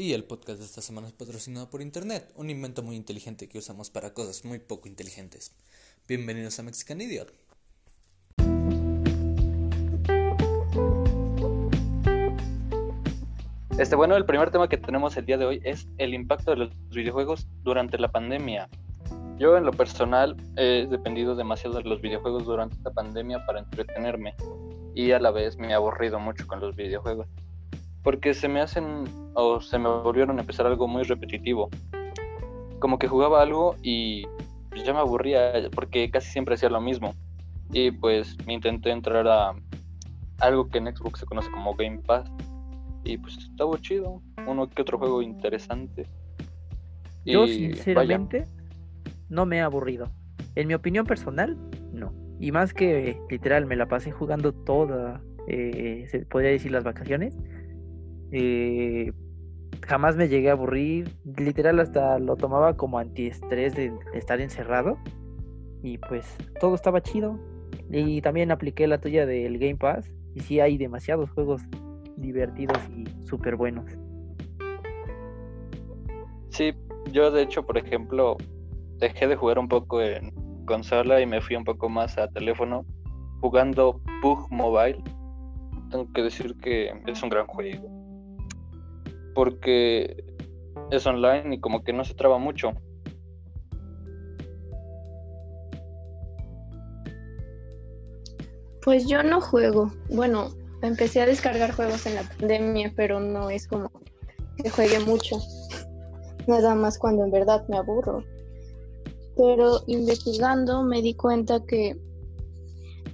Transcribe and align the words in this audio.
Y 0.00 0.14
el 0.14 0.24
podcast 0.24 0.60
de 0.60 0.64
esta 0.64 0.80
semana 0.80 1.08
es 1.08 1.12
patrocinado 1.12 1.68
por 1.68 1.82
Internet, 1.82 2.32
un 2.34 2.48
invento 2.48 2.82
muy 2.82 2.96
inteligente 2.96 3.50
que 3.50 3.58
usamos 3.58 3.90
para 3.90 4.14
cosas 4.14 4.46
muy 4.46 4.58
poco 4.58 4.88
inteligentes. 4.88 5.54
Bienvenidos 6.08 6.58
a 6.58 6.62
Mexican 6.62 7.02
Idiot. 7.02 7.30
Este, 13.78 13.94
bueno, 13.94 14.16
el 14.16 14.24
primer 14.24 14.50
tema 14.50 14.70
que 14.70 14.78
tenemos 14.78 15.18
el 15.18 15.26
día 15.26 15.36
de 15.36 15.44
hoy 15.44 15.60
es 15.64 15.86
el 15.98 16.14
impacto 16.14 16.52
de 16.52 16.56
los 16.56 16.70
videojuegos 16.88 17.46
durante 17.62 17.98
la 17.98 18.10
pandemia. 18.10 18.70
Yo 19.36 19.58
en 19.58 19.64
lo 19.64 19.72
personal 19.72 20.34
he 20.56 20.86
dependido 20.88 21.36
demasiado 21.36 21.76
de 21.76 21.84
los 21.84 22.00
videojuegos 22.00 22.46
durante 22.46 22.74
esta 22.74 22.90
pandemia 22.90 23.44
para 23.44 23.58
entretenerme 23.58 24.34
y 24.94 25.10
a 25.10 25.18
la 25.18 25.30
vez 25.30 25.58
me 25.58 25.68
he 25.68 25.74
aburrido 25.74 26.18
mucho 26.18 26.46
con 26.46 26.58
los 26.58 26.74
videojuegos 26.74 27.28
porque 28.02 28.34
se 28.34 28.48
me 28.48 28.60
hacen 28.60 29.04
o 29.34 29.60
se 29.60 29.78
me 29.78 29.88
volvieron 29.88 30.38
a 30.38 30.40
empezar 30.40 30.66
algo 30.66 30.88
muy 30.88 31.02
repetitivo. 31.02 31.68
Como 32.78 32.98
que 32.98 33.08
jugaba 33.08 33.42
algo 33.42 33.76
y 33.82 34.24
pues, 34.70 34.84
ya 34.84 34.92
me 34.92 35.00
aburría 35.00 35.52
porque 35.74 36.10
casi 36.10 36.30
siempre 36.30 36.54
hacía 36.54 36.70
lo 36.70 36.80
mismo. 36.80 37.14
Y 37.72 37.90
pues 37.90 38.36
me 38.46 38.54
intenté 38.54 38.90
entrar 38.90 39.28
a 39.28 39.54
algo 40.38 40.68
que 40.68 40.78
en 40.78 40.94
Xbox 40.94 41.20
se 41.20 41.26
conoce 41.26 41.50
como 41.50 41.74
Game 41.74 41.98
Pass 41.98 42.30
y 43.04 43.16
pues 43.18 43.36
estaba 43.38 43.78
chido, 43.80 44.20
uno 44.46 44.68
que 44.68 44.82
otro 44.82 44.98
juego 44.98 45.22
interesante. 45.22 46.06
Yo 47.24 47.46
sinceramente 47.46 48.46
no 49.28 49.46
me 49.46 49.58
he 49.58 49.60
aburrido. 49.60 50.10
En 50.54 50.68
mi 50.68 50.74
opinión 50.74 51.06
personal, 51.06 51.56
no. 51.92 52.12
Y 52.40 52.52
más 52.52 52.72
que 52.72 53.18
literal, 53.30 53.66
me 53.66 53.76
la 53.76 53.86
pasé 53.86 54.10
jugando 54.10 54.52
toda, 54.52 55.20
eh, 55.46 56.06
se 56.10 56.20
podría 56.20 56.50
decir 56.50 56.72
las 56.72 56.84
vacaciones. 56.84 57.36
Eh, 58.32 59.12
jamás 59.82 60.16
me 60.16 60.28
llegué 60.28 60.50
a 60.50 60.52
aburrir. 60.52 61.10
Literal 61.36 61.80
hasta 61.80 62.18
lo 62.18 62.36
tomaba 62.36 62.76
como 62.76 62.98
antiestrés 62.98 63.74
de 63.74 63.92
estar 64.14 64.40
encerrado. 64.40 64.98
Y 65.82 65.98
pues 65.98 66.36
todo 66.60 66.74
estaba 66.74 67.02
chido. 67.02 67.38
Y 67.90 68.20
también 68.22 68.50
apliqué 68.50 68.86
la 68.86 69.00
tuya 69.00 69.26
del 69.26 69.58
Game 69.58 69.76
Pass. 69.76 70.10
Y 70.34 70.40
sí 70.40 70.60
hay 70.60 70.78
demasiados 70.78 71.30
juegos 71.30 71.62
divertidos 72.16 72.78
y 72.90 73.04
súper 73.26 73.56
buenos. 73.56 73.90
Sí, 76.50 76.74
yo 77.12 77.30
de 77.30 77.42
hecho, 77.42 77.64
por 77.64 77.78
ejemplo, 77.78 78.36
dejé 78.98 79.26
de 79.26 79.36
jugar 79.36 79.58
un 79.58 79.68
poco 79.68 80.02
en 80.02 80.30
consola 80.66 81.20
y 81.20 81.26
me 81.26 81.40
fui 81.40 81.56
un 81.56 81.64
poco 81.64 81.88
más 81.88 82.18
a 82.18 82.28
teléfono 82.28 82.84
jugando 83.40 84.00
Pug 84.22 84.46
Mobile. 84.50 85.02
Tengo 85.90 86.12
que 86.12 86.22
decir 86.22 86.54
que 86.58 86.92
es 87.06 87.22
un 87.22 87.30
gran 87.30 87.46
juego. 87.46 87.99
Porque 89.34 90.24
es 90.90 91.06
online 91.06 91.54
y 91.54 91.60
como 91.60 91.84
que 91.84 91.92
no 91.92 92.04
se 92.04 92.14
traba 92.14 92.38
mucho. 92.38 92.72
Pues 98.82 99.06
yo 99.06 99.22
no 99.22 99.40
juego. 99.40 99.92
Bueno, 100.08 100.48
empecé 100.82 101.20
a 101.20 101.26
descargar 101.26 101.72
juegos 101.72 102.06
en 102.06 102.14
la 102.14 102.22
pandemia, 102.22 102.92
pero 102.96 103.20
no 103.20 103.50
es 103.50 103.66
como 103.66 103.90
que 104.56 104.70
juegue 104.70 105.00
mucho. 105.00 105.38
Nada 106.46 106.74
más 106.74 106.98
cuando 106.98 107.24
en 107.24 107.30
verdad 107.30 107.64
me 107.68 107.76
aburro. 107.76 108.24
Pero 109.36 109.80
investigando 109.86 110.82
me 110.82 111.02
di 111.02 111.14
cuenta 111.14 111.64
que 111.66 111.98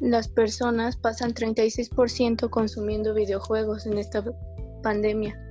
las 0.00 0.28
personas 0.28 0.96
pasan 0.96 1.34
36% 1.34 2.50
consumiendo 2.50 3.14
videojuegos 3.14 3.86
en 3.86 3.98
esta 3.98 4.24
pandemia. 4.82 5.45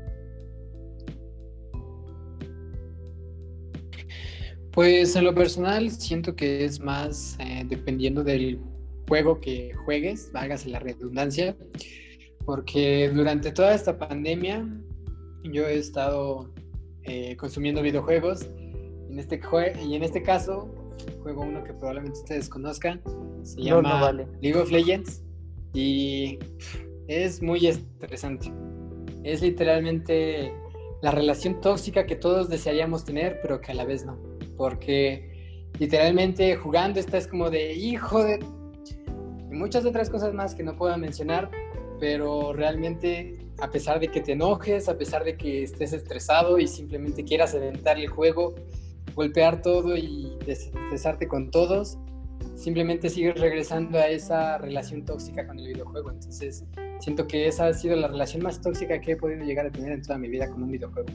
Pues 4.75 5.15
en 5.15 5.23
lo 5.23 5.33
personal 5.33 5.89
siento 5.89 6.35
que 6.35 6.65
es 6.65 6.81
más 6.81 7.37
eh, 7.39 7.63
dependiendo 7.65 8.25
del 8.25 8.59
juego 9.07 9.39
que 9.39 9.73
juegues, 9.85 10.31
hágase 10.33 10.67
la 10.67 10.79
redundancia 10.79 11.55
porque 12.45 13.09
durante 13.09 13.53
toda 13.53 13.73
esta 13.73 13.97
pandemia 13.97 14.67
yo 15.45 15.66
he 15.66 15.77
estado 15.77 16.53
eh, 17.03 17.38
consumiendo 17.38 17.81
videojuegos. 17.81 18.50
En 19.09 19.17
este 19.17 19.39
y 19.88 19.95
en 19.95 20.03
este 20.03 20.22
caso 20.22 20.69
juego 21.23 21.44
uno 21.44 21.63
que 21.63 21.71
probablemente 21.71 22.19
ustedes 22.19 22.50
conozcan 22.50 23.01
se 23.44 23.61
llama 23.61 24.11
League 24.41 24.59
of 24.59 24.69
Legends 24.71 25.23
y 25.73 26.38
es 27.07 27.41
muy 27.41 27.66
estresante. 27.66 28.51
Es 29.23 29.41
literalmente 29.41 30.51
la 31.01 31.11
relación 31.11 31.61
tóxica 31.61 32.05
que 32.05 32.17
todos 32.17 32.50
desearíamos 32.50 33.05
tener 33.05 33.39
pero 33.41 33.61
que 33.61 33.71
a 33.71 33.75
la 33.75 33.85
vez 33.85 34.05
no 34.05 34.34
porque 34.57 35.69
literalmente 35.79 36.55
jugando 36.55 36.99
estás 36.99 37.27
como 37.27 37.49
de 37.49 37.73
hijo 37.73 38.23
de 38.23 38.39
y 39.51 39.55
muchas 39.55 39.85
otras 39.85 40.09
cosas 40.09 40.33
más 40.33 40.55
que 40.55 40.63
no 40.63 40.75
puedo 40.75 40.97
mencionar 40.97 41.49
pero 41.99 42.53
realmente 42.53 43.38
a 43.59 43.69
pesar 43.69 43.99
de 43.99 44.09
que 44.09 44.21
te 44.21 44.33
enojes, 44.33 44.89
a 44.89 44.97
pesar 44.97 45.23
de 45.23 45.38
que 45.38 45.63
estés 45.63 45.94
estresado 45.94 46.59
y 46.59 46.67
simplemente 46.67 47.23
quieras 47.23 47.55
aventar 47.55 47.97
el 47.97 48.07
juego, 48.07 48.55
golpear 49.15 49.61
todo 49.61 49.95
y 49.95 50.38
desestresarte 50.45 51.27
con 51.27 51.51
todos, 51.51 51.97
simplemente 52.55 53.09
sigues 53.09 53.39
regresando 53.39 53.97
a 53.97 54.07
esa 54.07 54.57
relación 54.57 55.05
tóxica 55.05 55.47
con 55.47 55.57
el 55.59 55.67
videojuego. 55.67 56.11
Entonces, 56.11 56.65
siento 56.99 57.27
que 57.27 57.47
esa 57.47 57.67
ha 57.67 57.73
sido 57.73 57.95
la 57.95 58.07
relación 58.07 58.44
más 58.44 58.61
tóxica 58.61 58.99
que 58.99 59.13
he 59.13 59.15
podido 59.15 59.44
llegar 59.45 59.65
a 59.65 59.71
tener 59.71 59.94
en 59.94 60.01
toda 60.01 60.17
mi 60.17 60.27
vida 60.27 60.49
con 60.49 60.63
un 60.63 60.71
videojuego. 60.71 61.07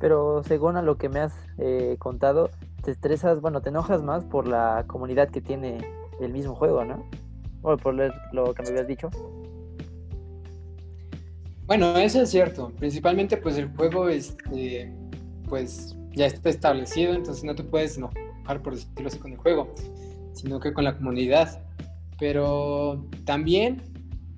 Pero 0.00 0.42
según 0.42 0.76
a 0.76 0.82
lo 0.82 0.96
que 0.96 1.08
me 1.08 1.20
has 1.20 1.34
eh, 1.58 1.94
contado, 1.98 2.50
te 2.82 2.90
estresas, 2.90 3.40
bueno, 3.40 3.60
te 3.60 3.68
enojas 3.68 4.02
más 4.02 4.24
por 4.24 4.48
la 4.48 4.84
comunidad 4.88 5.28
que 5.28 5.40
tiene 5.40 5.78
el 6.20 6.32
mismo 6.32 6.54
juego, 6.56 6.84
¿no? 6.84 7.04
O 7.62 7.76
por 7.76 7.94
lo 7.94 8.54
que 8.54 8.62
me 8.62 8.70
habías 8.70 8.88
dicho. 8.88 9.10
Bueno, 11.70 11.96
eso 11.98 12.22
es 12.22 12.30
cierto. 12.30 12.72
Principalmente, 12.78 13.36
pues 13.36 13.56
el 13.56 13.68
juego, 13.76 14.08
este, 14.08 14.92
pues 15.48 15.94
ya 16.14 16.26
está 16.26 16.50
establecido, 16.50 17.14
entonces 17.14 17.44
no 17.44 17.54
te 17.54 17.62
puedes 17.62 17.96
enojar 17.96 18.60
por 18.60 18.74
decirlo 18.74 19.06
así 19.06 19.18
con 19.18 19.32
el 19.32 19.38
juego, 19.38 19.72
sino 20.32 20.58
que 20.58 20.72
con 20.72 20.82
la 20.82 20.96
comunidad. 20.96 21.62
Pero 22.18 23.06
también 23.24 23.82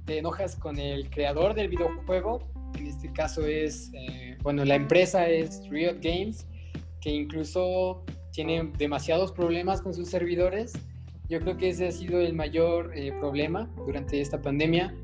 te 0.05 0.19
enojas 0.19 0.57
con 0.57 0.79
el 0.79 1.09
creador 1.09 1.55
del 1.55 1.69
videojuego. 1.69 2.41
En 2.75 2.87
este 2.87 3.11
caso 3.13 3.47
es, 3.47 3.91
eh, 3.95 4.32
bueno, 4.43 4.65
la 4.65 4.75
empresa 4.75 5.29
es 5.29 5.69
Riot 5.71 5.99
Games, 6.03 6.47
que 7.01 7.11
incluso 7.11 8.05
tiene 8.33 8.73
demasiados 8.79 9.33
problemas 9.33 9.83
con 9.83 9.95
sus 9.95 10.09
servidores. 10.09 10.73
Yo 11.29 11.41
creo 11.41 11.57
que 11.57 11.71
ese 11.71 11.89
ha 11.89 11.93
sido 11.93 12.21
el 12.21 12.35
mayor 12.35 12.93
eh, 12.97 13.13
problema 13.21 13.71
durante 13.87 14.21
esta 14.21 14.41
pandemia 14.41 14.95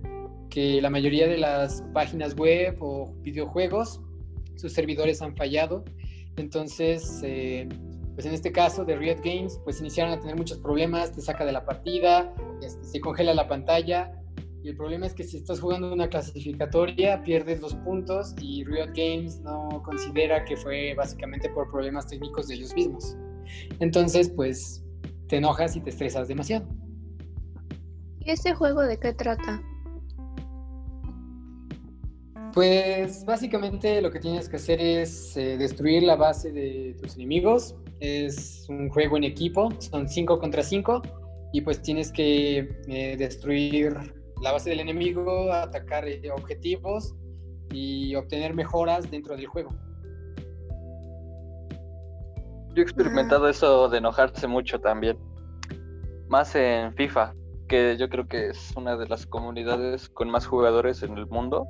que 0.51 0.81
la 0.81 0.91
mayoría 0.91 1.29
de 1.29 1.39
las 1.39 1.83
páginas 1.93 2.35
web 2.35 2.77
o 2.81 3.13
videojuegos, 3.23 4.01
sus 4.57 4.73
servidores 4.73 5.23
han 5.23 5.37
fallado. 5.37 5.85
Entonces, 6.37 7.21
eh, 7.23 7.69
pues 8.15 8.27
en 8.27 8.35
este 8.35 8.51
caso 8.51 8.85
de 8.85 8.97
Riot 8.97 9.21
Games, 9.23 9.61
pues 9.65 9.81
iniciaron 9.81 10.13
a 10.13 10.19
tener 10.19 10.37
muchos 10.37 10.59
problemas, 10.59 11.13
te 11.13 11.21
saca 11.21 11.45
de 11.45 11.53
la 11.53 11.65
partida, 11.65 12.33
este, 12.63 12.83
se 12.85 13.01
congela 13.01 13.35
la 13.35 13.47
pantalla. 13.47 14.13
El 14.69 14.77
problema 14.77 15.07
es 15.07 15.15
que 15.15 15.25
si 15.25 15.39
estás 15.39 15.61
jugando 15.61 15.91
una 15.91 16.11
clasificatoria, 16.11 17.23
pierdes 17.23 17.63
los 17.63 17.75
puntos 17.77 18.35
y 18.39 18.67
Riot 18.67 18.89
Games 18.95 19.41
no 19.41 19.83
considera 19.83 20.45
que 20.45 20.59
fue 20.59 20.93
básicamente 20.95 21.49
por 21.49 21.71
problemas 21.71 22.07
técnicos 22.07 22.49
de 22.49 22.57
ellos 22.57 22.75
mismos. 22.75 23.17
Entonces, 23.81 24.29
pues 24.29 24.85
te 25.27 25.37
enojas 25.37 25.75
y 25.75 25.81
te 25.81 25.89
estresas 25.89 26.29
demasiado. 26.29 26.69
¿Y 28.21 28.31
este 28.31 28.55
juego 28.55 28.83
de 28.83 29.01
qué 29.01 29.15
trata? 29.15 29.63
Pues 32.53 33.25
básicamente 33.25 34.03
lo 34.03 34.11
que 34.11 34.21
tienes 34.21 34.51
que 34.51 34.57
hacer 34.57 34.83
es 34.83 35.35
eh, 35.39 35.57
destruir 35.57 36.03
la 36.03 36.17
base 36.17 36.53
de 36.53 36.95
tus 37.01 37.17
enemigos. 37.17 37.75
Es 38.01 38.67
un 38.69 38.91
juego 38.91 39.17
en 39.17 39.25
equipo, 39.25 39.71
son 39.79 40.07
5 40.07 40.39
contra 40.39 40.63
5 40.63 41.01
y 41.55 41.63
pues 41.63 41.81
tienes 41.81 42.13
que 42.13 42.69
eh, 42.87 43.17
destruir 43.17 44.18
la 44.41 44.53
base 44.53 44.71
del 44.71 44.81
enemigo, 44.81 45.53
atacar 45.53 46.07
eh, 46.07 46.31
objetivos 46.31 47.15
y 47.71 48.15
obtener 48.15 48.55
mejoras 48.55 49.11
dentro 49.11 49.37
del 49.37 49.47
juego. 49.47 49.71
Yo 52.75 52.83
he 52.83 52.83
experimentado 52.83 53.47
ah. 53.47 53.51
eso 53.51 53.89
de 53.89 53.99
enojarse 53.99 54.47
mucho 54.47 54.81
también. 54.81 55.19
Más 56.29 56.55
en 56.55 56.95
FIFA, 56.95 57.35
que 57.69 57.97
yo 57.99 58.09
creo 58.09 58.27
que 58.27 58.49
es 58.49 58.73
una 58.77 58.97
de 58.97 59.09
las 59.09 59.27
comunidades 59.27 60.09
con 60.09 60.31
más 60.31 60.47
jugadores 60.47 61.03
en 61.03 61.17
el 61.17 61.27
mundo 61.27 61.67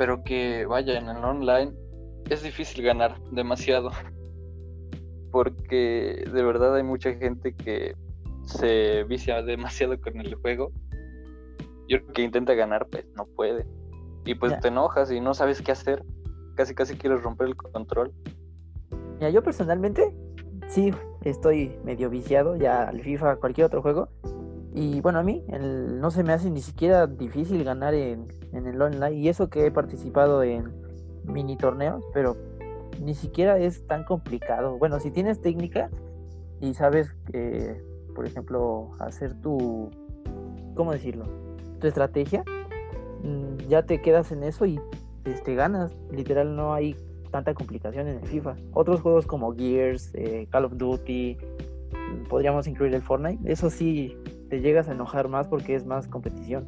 pero 0.00 0.24
que 0.24 0.64
vaya 0.64 0.98
en 0.98 1.10
el 1.10 1.22
online 1.22 1.74
es 2.30 2.42
difícil 2.42 2.82
ganar 2.82 3.20
demasiado 3.32 3.90
porque 5.30 6.24
de 6.32 6.42
verdad 6.42 6.74
hay 6.74 6.82
mucha 6.82 7.12
gente 7.12 7.54
que 7.54 7.94
se 8.46 9.04
vicia 9.04 9.42
demasiado 9.42 10.00
con 10.00 10.18
el 10.18 10.34
juego 10.36 10.72
y 11.90 12.00
que 12.12 12.22
intenta 12.22 12.54
ganar 12.54 12.86
pues 12.86 13.04
no 13.16 13.26
puede 13.26 13.66
y 14.24 14.34
pues 14.34 14.58
te 14.60 14.68
enojas 14.68 15.10
y 15.10 15.20
no 15.20 15.34
sabes 15.34 15.60
qué 15.60 15.72
hacer 15.72 16.04
casi 16.54 16.74
casi 16.74 16.96
quieres 16.96 17.22
romper 17.22 17.48
el 17.48 17.56
control. 17.56 18.12
Mira, 19.14 19.30
yo 19.30 19.42
personalmente 19.42 20.14
sí 20.68 20.92
estoy 21.22 21.76
medio 21.84 22.10
viciado 22.10 22.56
ya 22.56 22.84
al 22.84 23.00
FIFA, 23.00 23.36
cualquier 23.36 23.66
otro 23.66 23.82
juego. 23.82 24.08
Y 24.74 25.00
bueno, 25.00 25.18
a 25.18 25.22
mí 25.22 25.44
no 25.48 26.10
se 26.10 26.22
me 26.22 26.32
hace 26.32 26.50
ni 26.50 26.60
siquiera 26.60 27.06
difícil 27.06 27.64
ganar 27.64 27.94
en, 27.94 28.26
en 28.52 28.66
el 28.66 28.80
online. 28.80 29.12
Y 29.14 29.28
eso 29.28 29.48
que 29.48 29.66
he 29.66 29.70
participado 29.70 30.42
en 30.42 30.72
mini 31.24 31.56
torneos, 31.56 32.04
pero 32.12 32.36
ni 33.00 33.14
siquiera 33.14 33.58
es 33.58 33.86
tan 33.86 34.04
complicado. 34.04 34.78
Bueno, 34.78 35.00
si 35.00 35.10
tienes 35.10 35.40
técnica 35.40 35.90
y 36.60 36.74
sabes, 36.74 37.12
que, 37.32 37.82
por 38.14 38.26
ejemplo, 38.26 38.90
hacer 39.00 39.34
tu, 39.40 39.90
¿cómo 40.74 40.92
decirlo? 40.92 41.39
Tu 41.80 41.86
estrategia, 41.86 42.44
mm, 43.22 43.68
ya 43.68 43.82
te 43.82 44.00
quedas 44.00 44.32
en 44.32 44.42
eso 44.42 44.66
y 44.66 44.80
te 45.22 45.32
este, 45.32 45.54
ganas. 45.54 45.92
Literal, 46.10 46.54
no 46.54 46.74
hay 46.74 46.94
tanta 47.30 47.54
complicación 47.54 48.08
en 48.08 48.18
el 48.18 48.26
FIFA. 48.26 48.56
Otros 48.72 49.00
juegos 49.00 49.26
como 49.26 49.54
Gears, 49.54 50.12
eh, 50.14 50.46
Call 50.50 50.66
of 50.66 50.76
Duty, 50.76 51.36
mm, 51.36 52.28
podríamos 52.28 52.66
incluir 52.66 52.94
el 52.94 53.02
Fortnite. 53.02 53.50
Eso 53.50 53.70
sí, 53.70 54.16
te 54.48 54.60
llegas 54.60 54.88
a 54.88 54.92
enojar 54.92 55.28
más 55.28 55.46
porque 55.48 55.74
es 55.74 55.86
más 55.86 56.06
competición. 56.08 56.66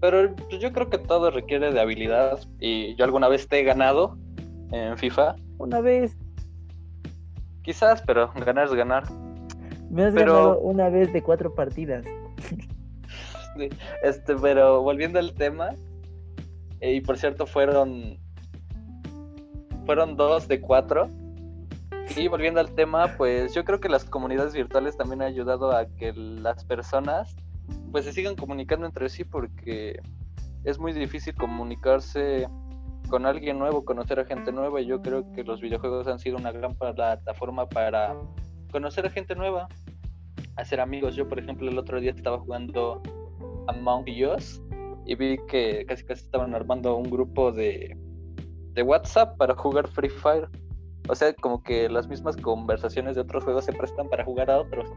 Pero 0.00 0.34
pues, 0.34 0.60
yo 0.60 0.72
creo 0.72 0.88
que 0.88 0.98
todo 0.98 1.30
requiere 1.30 1.72
de 1.72 1.80
habilidad 1.80 2.40
y 2.58 2.94
yo 2.96 3.04
alguna 3.04 3.28
vez 3.28 3.46
te 3.48 3.60
he 3.60 3.62
ganado 3.62 4.16
en 4.72 4.96
FIFA. 4.96 5.36
Una 5.58 5.80
vez. 5.80 6.16
Quizás, 7.62 8.02
pero 8.02 8.32
ganar 8.44 8.66
es 8.66 8.74
ganar. 8.74 9.04
Me 9.90 10.04
has 10.04 10.14
ganado 10.14 10.58
una 10.58 10.88
vez 10.88 11.12
de 11.12 11.22
cuatro 11.22 11.54
partidas. 11.54 12.04
este, 14.02 14.36
pero 14.36 14.82
volviendo 14.82 15.18
al 15.18 15.34
tema, 15.34 15.70
y 16.80 17.00
por 17.00 17.16
cierto 17.16 17.46
fueron 17.46 18.18
fueron 19.86 20.16
dos 20.16 20.48
de 20.48 20.60
cuatro. 20.60 21.08
Y 22.16 22.28
volviendo 22.28 22.60
al 22.60 22.74
tema, 22.74 23.14
pues 23.16 23.54
yo 23.54 23.64
creo 23.64 23.80
que 23.80 23.88
las 23.88 24.04
comunidades 24.04 24.52
virtuales 24.52 24.96
también 24.96 25.22
han 25.22 25.28
ayudado 25.28 25.74
a 25.74 25.86
que 25.86 26.12
las 26.12 26.64
personas 26.64 27.36
pues 27.90 28.04
se 28.04 28.12
sigan 28.12 28.34
comunicando 28.34 28.86
entre 28.86 29.08
sí 29.08 29.24
porque 29.24 30.00
es 30.64 30.78
muy 30.78 30.92
difícil 30.92 31.34
comunicarse 31.34 32.48
con 33.08 33.24
alguien 33.24 33.58
nuevo, 33.58 33.84
conocer 33.84 34.18
a 34.20 34.24
gente 34.24 34.52
nueva 34.52 34.80
y 34.80 34.86
yo 34.86 35.00
creo 35.00 35.32
que 35.32 35.44
los 35.44 35.60
videojuegos 35.60 36.06
han 36.06 36.18
sido 36.18 36.36
una 36.36 36.52
gran 36.52 36.74
plataforma 36.74 37.68
para 37.68 38.16
conocer 38.70 39.06
a 39.06 39.10
gente 39.10 39.34
nueva, 39.34 39.68
hacer 40.56 40.80
amigos. 40.80 41.14
Yo 41.14 41.28
por 41.28 41.38
ejemplo 41.38 41.70
el 41.70 41.78
otro 41.78 42.00
día 42.00 42.10
estaba 42.10 42.38
jugando 42.38 43.02
Among 43.68 44.04
Us 44.34 44.60
y 45.04 45.14
vi 45.14 45.38
que 45.48 45.84
casi 45.86 46.04
casi 46.04 46.24
estaban 46.24 46.54
armando 46.54 46.96
un 46.96 47.10
grupo 47.10 47.50
de, 47.52 47.96
de 48.74 48.82
WhatsApp 48.82 49.36
para 49.36 49.54
jugar 49.54 49.88
Free 49.88 50.08
Fire. 50.08 50.48
O 51.08 51.14
sea, 51.14 51.34
como 51.34 51.62
que 51.62 51.88
las 51.88 52.06
mismas 52.06 52.36
conversaciones 52.36 53.16
de 53.16 53.22
otros 53.22 53.42
juegos 53.44 53.64
se 53.64 53.72
prestan 53.72 54.08
para 54.08 54.24
jugar 54.24 54.50
a 54.50 54.60
otros. 54.60 54.88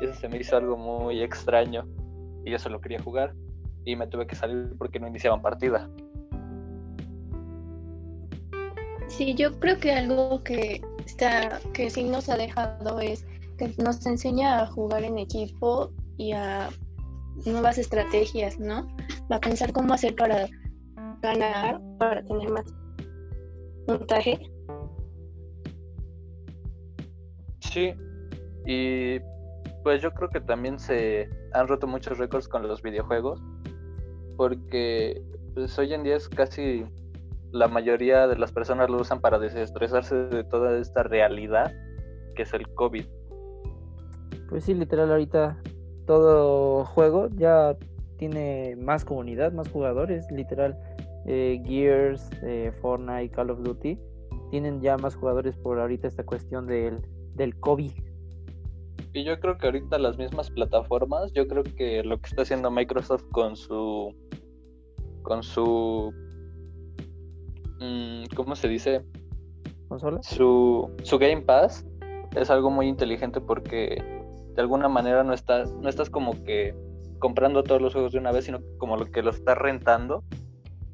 Y 0.00 0.06
eso 0.06 0.14
se 0.14 0.28
me 0.28 0.38
hizo 0.38 0.56
algo 0.56 0.76
muy 0.76 1.22
extraño. 1.22 1.86
Y 2.44 2.52
yo 2.52 2.58
solo 2.58 2.80
quería 2.80 3.00
jugar. 3.02 3.34
Y 3.84 3.94
me 3.96 4.06
tuve 4.06 4.26
que 4.26 4.34
salir 4.34 4.72
porque 4.78 4.98
no 4.98 5.06
iniciaban 5.06 5.42
partida. 5.42 5.90
Sí, 9.08 9.34
yo 9.34 9.58
creo 9.60 9.78
que 9.78 9.92
algo 9.92 10.42
que 10.42 10.80
está, 11.04 11.60
que 11.72 11.90
sí 11.90 12.04
nos 12.04 12.28
ha 12.28 12.36
dejado 12.36 12.98
es 13.00 13.24
que 13.58 13.72
nos 13.78 14.04
enseña 14.06 14.62
a 14.62 14.66
jugar 14.66 15.04
en 15.04 15.18
equipo 15.18 15.92
y 16.16 16.32
a 16.32 16.70
nuevas 17.44 17.78
estrategias, 17.78 18.58
¿no? 18.58 18.86
Va 19.30 19.36
a 19.36 19.40
pensar 19.40 19.72
cómo 19.72 19.94
hacer 19.94 20.14
para 20.14 20.46
ganar, 21.22 21.80
para 21.98 22.22
tener 22.24 22.50
más 22.50 22.64
montaje. 23.86 24.40
Sí, 27.60 27.94
y 28.66 29.18
pues 29.82 30.02
yo 30.02 30.10
creo 30.12 30.28
que 30.30 30.40
también 30.40 30.78
se 30.78 31.28
han 31.52 31.68
roto 31.68 31.86
muchos 31.86 32.18
récords 32.18 32.48
con 32.48 32.66
los 32.66 32.82
videojuegos, 32.82 33.40
porque 34.36 35.22
pues, 35.54 35.78
hoy 35.78 35.92
en 35.94 36.02
día 36.02 36.16
es 36.16 36.28
casi 36.28 36.84
la 37.52 37.68
mayoría 37.68 38.26
de 38.26 38.36
las 38.36 38.52
personas 38.52 38.90
lo 38.90 39.00
usan 39.00 39.20
para 39.20 39.38
desestresarse 39.38 40.14
de 40.14 40.44
toda 40.44 40.78
esta 40.78 41.02
realidad 41.02 41.72
que 42.34 42.42
es 42.42 42.52
el 42.52 42.68
COVID. 42.74 43.06
Pues 44.48 44.64
sí, 44.64 44.74
literal, 44.74 45.10
ahorita 45.10 45.56
todo 46.06 46.84
juego 46.84 47.28
ya 47.36 47.76
tiene 48.18 48.76
más 48.76 49.04
comunidad, 49.04 49.52
más 49.52 49.68
jugadores, 49.68 50.30
literal. 50.30 50.76
Eh, 51.26 51.60
Gears, 51.64 52.30
eh, 52.42 52.72
Fortnite, 52.80 53.30
Call 53.30 53.50
of 53.50 53.62
Duty, 53.62 53.98
tienen 54.50 54.80
ya 54.80 54.96
más 54.96 55.16
jugadores 55.16 55.56
por 55.56 55.80
ahorita 55.80 56.06
esta 56.08 56.24
cuestión 56.24 56.66
del, 56.66 57.00
del 57.34 57.58
COVID. 57.58 57.92
Y 59.12 59.24
yo 59.24 59.40
creo 59.40 59.58
que 59.58 59.66
ahorita 59.66 59.98
las 59.98 60.18
mismas 60.18 60.50
plataformas, 60.50 61.32
yo 61.32 61.48
creo 61.48 61.64
que 61.64 62.04
lo 62.04 62.18
que 62.20 62.28
está 62.28 62.42
haciendo 62.42 62.70
Microsoft 62.70 63.24
con 63.32 63.56
su 63.56 64.14
con 65.22 65.42
su 65.42 66.14
Mm, 67.80 68.24
¿cómo 68.34 68.56
se 68.56 68.68
dice? 68.68 69.04
¿Consola? 69.88 70.22
Su, 70.22 70.90
su 71.02 71.18
Game 71.18 71.42
Pass 71.42 71.86
es 72.34 72.50
algo 72.50 72.70
muy 72.70 72.88
inteligente 72.88 73.40
porque 73.40 74.02
de 74.56 74.62
alguna 74.62 74.88
manera 74.88 75.22
no 75.22 75.34
estás, 75.34 75.72
no 75.74 75.88
estás 75.88 76.10
como 76.10 76.42
que 76.42 76.74
comprando 77.18 77.62
todos 77.62 77.80
los 77.80 77.92
juegos 77.92 78.12
de 78.12 78.18
una 78.18 78.32
vez, 78.32 78.46
sino 78.46 78.60
como 78.78 78.96
lo 78.96 79.06
que 79.06 79.22
lo 79.22 79.30
estás 79.30 79.56
rentando 79.56 80.24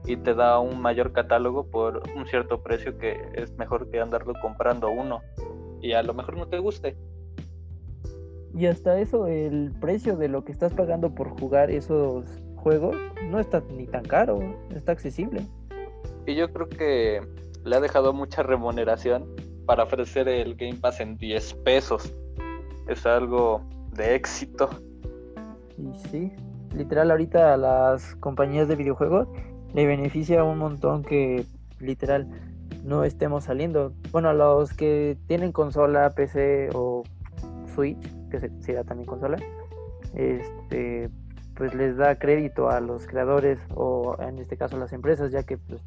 y 0.04 0.16
te 0.16 0.34
da 0.34 0.58
un 0.58 0.80
mayor 0.80 1.12
catálogo 1.12 1.70
por 1.70 2.02
un 2.16 2.26
cierto 2.26 2.62
precio 2.62 2.98
que 2.98 3.16
es 3.34 3.56
mejor 3.56 3.88
que 3.88 4.00
andarlo 4.00 4.34
comprando 4.40 4.90
uno 4.90 5.20
y 5.80 5.92
a 5.92 6.02
lo 6.02 6.12
mejor 6.12 6.36
no 6.36 6.48
te 6.48 6.58
guste. 6.58 6.96
Y 8.54 8.66
hasta 8.66 8.98
eso, 8.98 9.28
el 9.28 9.72
precio 9.80 10.16
de 10.16 10.28
lo 10.28 10.44
que 10.44 10.52
estás 10.52 10.74
pagando 10.74 11.14
por 11.14 11.28
jugar 11.40 11.70
esos 11.70 12.26
juegos 12.56 12.96
no 13.30 13.38
está 13.38 13.62
ni 13.74 13.86
tan 13.86 14.04
caro, 14.04 14.40
está 14.74 14.92
accesible. 14.92 15.46
Y 16.26 16.34
yo 16.34 16.52
creo 16.52 16.68
que 16.68 17.20
le 17.64 17.76
ha 17.76 17.80
dejado 17.80 18.12
mucha 18.12 18.42
remuneración 18.42 19.26
para 19.66 19.84
ofrecer 19.84 20.28
el 20.28 20.56
Game 20.56 20.74
Pass 20.80 21.00
en 21.00 21.16
10 21.16 21.54
pesos. 21.64 22.12
Es 22.88 23.06
algo 23.06 23.62
de 23.92 24.14
éxito. 24.14 24.68
Y 25.78 25.98
sí, 26.08 26.32
literal 26.74 27.10
ahorita 27.10 27.54
a 27.54 27.56
las 27.56 28.14
compañías 28.16 28.68
de 28.68 28.76
videojuegos 28.76 29.28
le 29.72 29.86
beneficia 29.86 30.44
un 30.44 30.58
montón 30.58 31.02
que 31.02 31.44
literal 31.80 32.28
no 32.84 33.04
estemos 33.04 33.44
saliendo. 33.44 33.92
Bueno, 34.10 34.28
a 34.28 34.34
los 34.34 34.72
que 34.72 35.16
tienen 35.26 35.52
consola, 35.52 36.10
PC 36.10 36.70
o 36.74 37.04
Switch, 37.74 38.00
que 38.30 38.50
será 38.60 38.84
también 38.84 39.06
consola, 39.06 39.36
este 40.14 41.10
pues 41.54 41.74
les 41.74 41.96
da 41.96 42.18
crédito 42.18 42.70
a 42.70 42.80
los 42.80 43.06
creadores 43.06 43.58
o 43.74 44.16
en 44.20 44.38
este 44.38 44.56
caso 44.56 44.76
a 44.76 44.78
las 44.78 44.92
empresas, 44.92 45.30
ya 45.30 45.42
que 45.42 45.58
pues 45.58 45.80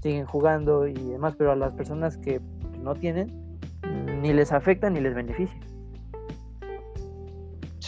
siguen 0.00 0.24
jugando 0.24 0.86
y 0.86 0.94
demás, 0.94 1.34
pero 1.36 1.52
a 1.52 1.56
las 1.56 1.72
personas 1.72 2.16
que 2.16 2.40
no 2.82 2.94
tienen, 2.94 3.58
ni 4.22 4.32
les 4.32 4.52
afecta 4.52 4.88
ni 4.88 5.00
les 5.00 5.14
beneficia. 5.14 5.58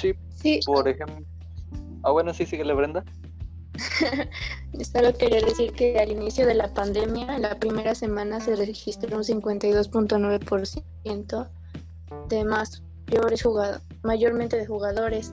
Sí, 0.03 0.15
sí. 0.35 0.61
por 0.67 0.87
ejemplo. 0.89 1.25
Ah, 2.03 2.11
bueno, 2.11 2.35
sí, 2.35 2.45
síguele, 2.45 2.75
Brenda. 2.75 3.05
Solo 4.93 5.15
quería 5.15 5.41
decir 5.41 5.73
que 5.73 5.99
al 5.99 6.11
inicio 6.11 6.47
de 6.47 6.53
la 6.55 6.75
pandemia, 6.75 7.37
en 7.37 7.43
la 7.43 7.57
primera 7.59 7.95
semana 7.95 8.41
se 8.41 8.57
registró 8.57 9.17
un 9.17 9.23
52.9% 9.23 11.49
de 12.29 12.45
más 12.45 12.83
peores 13.07 13.43
jugadores, 13.43 13.83
mayormente 14.03 14.57
de 14.57 14.67
jugadores 14.67 15.33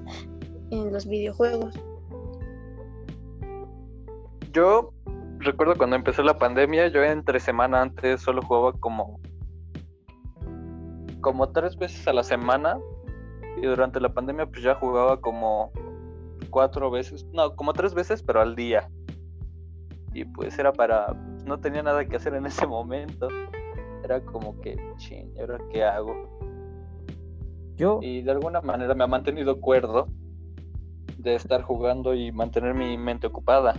en 0.69 0.93
los 0.93 1.07
videojuegos. 1.07 1.73
Yo 4.51 4.93
recuerdo 5.39 5.75
cuando 5.75 5.95
empezó 5.95 6.21
la 6.21 6.37
pandemia, 6.37 6.89
yo 6.89 7.03
entre 7.03 7.39
semana 7.39 7.81
antes 7.81 8.21
solo 8.21 8.41
jugaba 8.41 8.73
como 8.73 9.19
como 11.21 11.49
tres 11.49 11.75
veces 11.75 12.07
a 12.07 12.13
la 12.13 12.23
semana 12.23 12.77
y 13.61 13.65
durante 13.65 13.99
la 13.99 14.13
pandemia 14.13 14.45
pues 14.45 14.63
ya 14.63 14.75
jugaba 14.75 15.19
como 15.19 15.71
cuatro 16.49 16.89
veces, 16.89 17.25
no, 17.33 17.55
como 17.55 17.73
tres 17.73 17.93
veces 17.93 18.23
pero 18.23 18.41
al 18.41 18.55
día. 18.55 18.89
Y 20.13 20.25
pues 20.25 20.57
era 20.57 20.73
para, 20.73 21.13
no 21.45 21.59
tenía 21.59 21.83
nada 21.83 22.05
que 22.05 22.15
hacer 22.15 22.33
en 22.33 22.45
ese 22.45 22.65
momento. 22.67 23.27
Era 24.03 24.21
como 24.21 24.59
que, 24.61 24.77
ching, 24.97 25.35
¿y 25.35 25.39
ahora 25.39 25.59
qué 25.71 25.83
hago? 25.83 26.13
Yo. 27.75 27.99
Y 28.01 28.21
de 28.21 28.31
alguna 28.31 28.61
manera 28.61 28.93
me 28.95 29.03
ha 29.03 29.07
mantenido 29.07 29.59
cuerdo 29.59 30.07
de 31.17 31.35
estar 31.35 31.61
jugando 31.61 32.13
y 32.13 32.31
mantener 32.31 32.73
mi 32.73 32.97
mente 32.97 33.27
ocupada. 33.27 33.75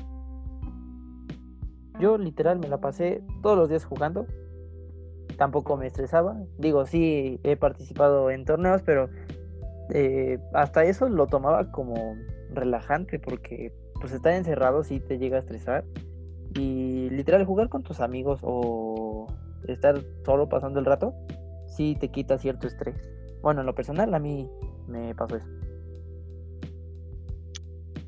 Yo 1.99 2.17
literal 2.17 2.59
me 2.59 2.69
la 2.69 2.81
pasé 2.81 3.23
todos 3.43 3.57
los 3.57 3.69
días 3.69 3.85
jugando. 3.85 4.27
Tampoco 5.37 5.77
me 5.77 5.87
estresaba. 5.87 6.37
Digo, 6.59 6.87
sí 6.87 7.41
he 7.43 7.57
participado 7.57 8.31
en 8.31 8.45
torneos, 8.45 8.83
pero 8.83 9.09
eh, 9.93 10.39
hasta 10.53 10.85
eso 10.85 11.09
lo 11.09 11.27
tomaba 11.27 11.71
como 11.71 12.17
relajante 12.53 13.19
porque 13.19 13.73
pues 14.01 14.13
estar 14.13 14.33
encerrado 14.33 14.83
sí 14.85 15.01
te 15.01 15.19
llega 15.19 15.37
a 15.37 15.41
estresar. 15.41 15.85
Y 16.55 17.09
literal, 17.11 17.45
jugar 17.45 17.69
con 17.69 17.83
tus 17.83 18.01
amigos 18.01 18.41
o 18.43 19.27
estar 19.69 20.01
solo 20.25 20.49
pasando 20.49 20.81
el 20.81 20.87
rato, 20.87 21.15
sí 21.67 21.97
te 22.01 22.09
quita 22.09 22.39
cierto 22.39 22.67
estrés. 22.67 22.97
Bueno, 23.43 23.61
en 23.61 23.67
lo 23.67 23.75
personal, 23.75 24.13
a 24.15 24.19
mí 24.19 24.49
me 24.89 25.15
pasó 25.15 25.37
eso. 25.37 25.47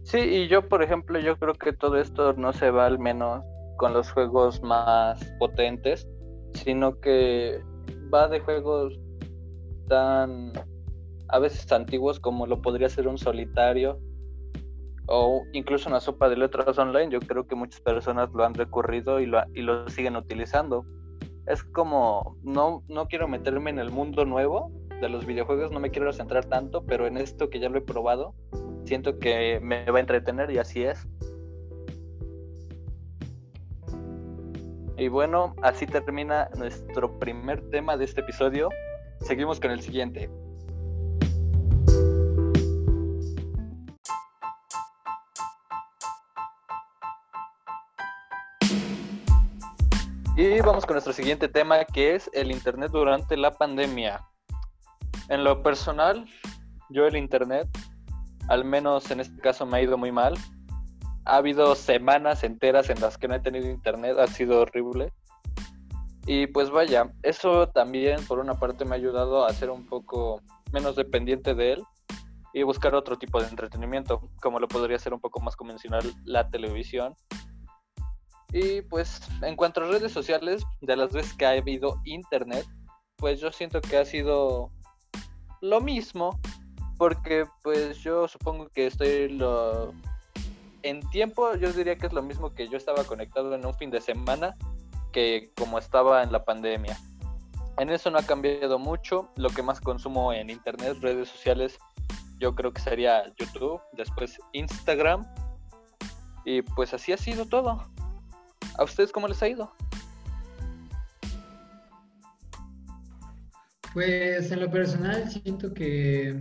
Sí, 0.02 0.18
y 0.18 0.48
yo, 0.48 0.68
por 0.68 0.82
ejemplo, 0.82 1.18
yo 1.20 1.38
creo 1.38 1.54
que 1.54 1.72
todo 1.72 1.96
esto 1.96 2.32
no 2.34 2.52
se 2.52 2.70
va 2.70 2.86
al 2.86 2.98
menos 2.98 3.44
con 3.76 3.92
los 3.92 4.10
juegos 4.10 4.62
más 4.62 5.24
potentes, 5.38 6.06
sino 6.54 7.00
que 7.00 7.62
va 8.12 8.28
de 8.28 8.40
juegos 8.40 8.98
tan 9.88 10.52
a 11.32 11.38
veces 11.38 11.72
antiguos 11.72 12.20
como 12.20 12.46
lo 12.46 12.60
podría 12.60 12.90
ser 12.90 13.08
un 13.08 13.16
solitario 13.16 13.98
o 15.06 15.42
incluso 15.52 15.88
una 15.88 15.98
sopa 15.98 16.28
de 16.28 16.36
letras 16.36 16.78
online. 16.78 17.10
Yo 17.10 17.20
creo 17.20 17.46
que 17.46 17.54
muchas 17.54 17.80
personas 17.80 18.30
lo 18.34 18.44
han 18.44 18.54
recurrido 18.54 19.18
y 19.18 19.26
lo, 19.26 19.42
y 19.54 19.62
lo 19.62 19.88
siguen 19.88 20.16
utilizando. 20.16 20.84
Es 21.46 21.64
como, 21.64 22.36
no, 22.42 22.84
no 22.86 23.08
quiero 23.08 23.28
meterme 23.28 23.70
en 23.70 23.78
el 23.78 23.90
mundo 23.90 24.26
nuevo 24.26 24.70
de 25.00 25.08
los 25.08 25.26
videojuegos, 25.26 25.72
no 25.72 25.80
me 25.80 25.90
quiero 25.90 26.12
centrar 26.12 26.44
tanto, 26.44 26.84
pero 26.84 27.06
en 27.06 27.16
esto 27.16 27.50
que 27.50 27.58
ya 27.58 27.68
lo 27.68 27.78
he 27.78 27.80
probado, 27.80 28.34
siento 28.84 29.18
que 29.18 29.58
me 29.60 29.90
va 29.90 29.98
a 29.98 30.00
entretener 30.00 30.50
y 30.50 30.58
así 30.58 30.84
es. 30.84 31.08
Y 34.98 35.08
bueno, 35.08 35.56
así 35.62 35.86
termina 35.86 36.50
nuestro 36.56 37.18
primer 37.18 37.68
tema 37.70 37.96
de 37.96 38.04
este 38.04 38.20
episodio. 38.20 38.68
Seguimos 39.20 39.58
con 39.58 39.70
el 39.70 39.80
siguiente. 39.80 40.30
Y 50.44 50.61
vamos 50.61 50.87
con 50.87 50.94
nuestro 50.94 51.12
siguiente 51.12 51.46
tema 51.46 51.84
que 51.84 52.16
es 52.16 52.28
el 52.32 52.50
Internet 52.50 52.90
durante 52.90 53.37
la 53.37 53.52
pandemia. 53.52 54.26
En 55.28 55.44
lo 55.44 55.62
personal, 55.62 56.26
yo 56.90 57.06
el 57.06 57.16
Internet, 57.16 57.68
al 58.49 58.64
menos 58.64 59.08
en 59.12 59.20
este 59.20 59.40
caso 59.40 59.66
me 59.66 59.76
ha 59.76 59.82
ido 59.82 59.96
muy 59.96 60.11
mal. 60.11 60.34
Ha 61.26 61.37
habido 61.37 61.76
semanas 61.76 62.42
enteras 62.42 62.90
en 62.90 63.00
las 63.00 63.18
que 63.18 63.28
no 63.28 63.37
he 63.37 63.38
tenido 63.38 63.70
Internet, 63.70 64.18
ha 64.18 64.26
sido 64.26 64.62
horrible. 64.62 65.12
Y 66.26 66.49
pues 66.49 66.70
vaya, 66.70 67.12
eso 67.22 67.68
también 67.68 68.16
por 68.26 68.40
una 68.40 68.54
parte 68.54 68.84
me 68.84 68.96
ha 68.96 68.99
ayudado 68.99 69.46
a 69.46 69.52
ser 69.52 69.70
un 69.70 69.87
poco 69.87 70.42
menos 70.72 70.96
dependiente 70.96 71.54
de 71.54 71.75
él 71.75 71.84
y 72.52 72.64
buscar 72.64 72.96
otro 72.96 73.16
tipo 73.16 73.40
de 73.40 73.46
entretenimiento, 73.46 74.28
como 74.40 74.58
lo 74.58 74.66
podría 74.66 74.99
ser 74.99 75.14
un 75.14 75.20
poco 75.20 75.38
más 75.38 75.54
convencional 75.54 76.02
la 76.25 76.50
televisión 76.50 77.14
y 78.52 78.82
pues 78.82 79.21
en 79.42 79.56
cuanto 79.56 79.82
a 79.82 79.88
redes 79.88 80.12
sociales, 80.12 80.62
de 80.80 80.97
las 80.97 81.12
veces 81.12 81.35
que 81.35 81.47
ha 81.47 81.50
habido 81.50 82.00
internet, 82.04 82.66
pues 83.16 83.40
yo 83.40 83.50
siento 83.50 83.80
que 83.80 83.97
ha 83.97 84.04
sido 84.04 84.71
lo 85.61 85.80
mismo, 85.80 86.38
porque 86.99 87.47
pues 87.62 87.99
yo 87.99 88.28
supongo 88.28 88.68
que 88.68 88.87
estoy 88.87 89.28
lo... 89.28 89.92
En 90.82 91.00
tiempo 91.11 91.54
yo 91.54 91.73
diría 91.73 91.97
que 91.97 92.09
es 92.09 92.12
lo 92.12 92.23
mismo 92.23 92.54
que 92.54 92.68
yo 92.68 92.76
estaba 92.76 93.04
conectado 93.04 93.54
en 93.54 93.64
un 93.64 93.75
fin 93.75 93.90
de 93.90 94.00
semana 94.00 94.56
que 95.12 95.52
como 95.56 95.78
estaba 95.78 96.23
en 96.23 96.32
la 96.32 96.44
pandemia. 96.44 96.99
En 97.78 97.90
eso 97.90 98.11
no 98.11 98.18
ha 98.18 98.23
cambiado 98.23 98.78
mucho. 98.78 99.30
Lo 99.37 99.50
que 99.50 99.62
más 99.62 99.80
consumo 99.80 100.32
en 100.32 100.50
internet, 100.50 100.99
redes 101.00 101.28
sociales, 101.28 101.78
yo 102.38 102.54
creo 102.54 102.73
que 102.73 102.82
sería 102.82 103.32
YouTube, 103.37 103.80
después 103.92 104.38
Instagram. 104.52 105.26
Y 106.44 106.62
pues 106.62 106.92
así 106.92 107.12
ha 107.12 107.16
sido 107.16 107.47
todo. 107.47 107.91
¿A 108.78 108.85
ustedes 108.85 109.12
cómo 109.12 109.28
les 109.28 109.42
ha 109.42 109.49
ido? 109.49 109.73
Pues 113.92 114.50
en 114.50 114.61
lo 114.61 114.71
personal 114.71 115.31
siento 115.31 115.75
que 115.75 116.40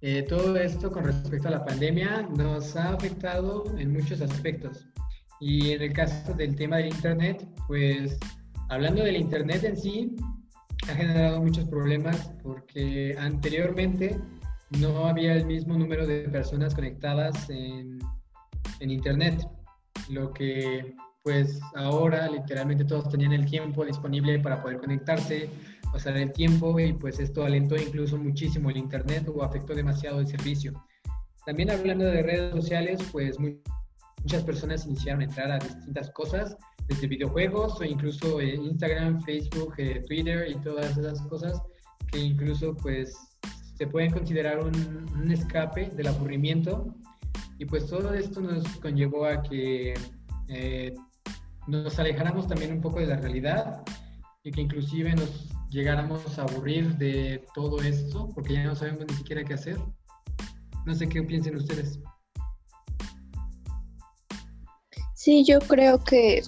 eh, 0.00 0.22
todo 0.22 0.56
esto 0.56 0.90
con 0.90 1.04
respecto 1.04 1.48
a 1.48 1.50
la 1.50 1.64
pandemia 1.64 2.22
nos 2.36 2.76
ha 2.76 2.94
afectado 2.94 3.64
en 3.76 3.92
muchos 3.92 4.20
aspectos. 4.22 4.86
Y 5.40 5.72
en 5.72 5.82
el 5.82 5.92
caso 5.92 6.32
del 6.32 6.56
tema 6.56 6.78
del 6.78 6.86
Internet, 6.86 7.46
pues 7.66 8.18
hablando 8.70 9.04
del 9.04 9.16
Internet 9.16 9.64
en 9.64 9.76
sí, 9.76 10.16
ha 10.88 10.94
generado 10.94 11.42
muchos 11.42 11.66
problemas 11.66 12.30
porque 12.42 13.14
anteriormente 13.18 14.18
no 14.78 15.06
había 15.06 15.34
el 15.34 15.46
mismo 15.46 15.76
número 15.76 16.06
de 16.06 16.28
personas 16.28 16.74
conectadas 16.74 17.50
en, 17.50 17.98
en 18.80 18.90
Internet, 18.90 19.46
lo 20.08 20.32
que 20.32 20.94
pues 21.26 21.58
ahora 21.74 22.30
literalmente 22.30 22.84
todos 22.84 23.08
tenían 23.08 23.32
el 23.32 23.46
tiempo 23.46 23.84
disponible 23.84 24.38
para 24.38 24.62
poder 24.62 24.78
conectarse, 24.78 25.50
pasar 25.92 26.16
el 26.18 26.32
tiempo 26.32 26.78
y 26.78 26.92
pues 26.92 27.18
esto 27.18 27.44
alentó 27.44 27.74
incluso 27.74 28.16
muchísimo 28.16 28.70
el 28.70 28.76
Internet 28.76 29.28
o 29.34 29.42
afectó 29.42 29.74
demasiado 29.74 30.20
el 30.20 30.28
servicio. 30.28 30.72
También 31.44 31.72
hablando 31.72 32.04
de 32.04 32.22
redes 32.22 32.52
sociales, 32.52 33.00
pues 33.10 33.38
muchas 33.40 34.44
personas 34.44 34.86
iniciaron 34.86 35.22
a 35.22 35.24
entrar 35.24 35.50
a 35.50 35.58
distintas 35.58 36.12
cosas, 36.12 36.56
desde 36.86 37.08
videojuegos 37.08 37.80
o 37.80 37.82
incluso 37.82 38.40
Instagram, 38.40 39.20
Facebook, 39.22 39.74
eh, 39.78 40.04
Twitter 40.06 40.48
y 40.48 40.54
todas 40.60 40.96
esas 40.96 41.20
cosas 41.22 41.60
que 42.12 42.20
incluso 42.20 42.72
pues 42.76 43.16
se 43.74 43.88
pueden 43.88 44.12
considerar 44.12 44.60
un, 44.60 45.08
un 45.12 45.32
escape 45.32 45.90
del 45.90 46.06
aburrimiento 46.06 46.94
y 47.58 47.64
pues 47.64 47.88
todo 47.88 48.14
esto 48.14 48.40
nos 48.40 48.64
conllevó 48.76 49.24
a 49.24 49.42
que 49.42 49.94
eh, 50.48 50.94
nos 51.66 51.98
alejáramos 51.98 52.46
también 52.46 52.72
un 52.72 52.80
poco 52.80 53.00
de 53.00 53.06
la 53.06 53.16
realidad 53.16 53.82
y 54.42 54.52
que 54.52 54.60
inclusive 54.60 55.14
nos 55.14 55.48
llegáramos 55.70 56.38
a 56.38 56.42
aburrir 56.42 56.96
de 56.96 57.44
todo 57.54 57.82
esto 57.82 58.28
porque 58.34 58.54
ya 58.54 58.64
no 58.64 58.76
sabemos 58.76 59.04
ni 59.08 59.14
siquiera 59.14 59.44
qué 59.44 59.54
hacer. 59.54 59.78
No 60.84 60.94
sé 60.94 61.08
qué 61.08 61.22
piensen 61.22 61.56
ustedes. 61.56 61.98
Sí, 65.14 65.44
yo 65.44 65.58
creo 65.58 66.02
que 66.04 66.42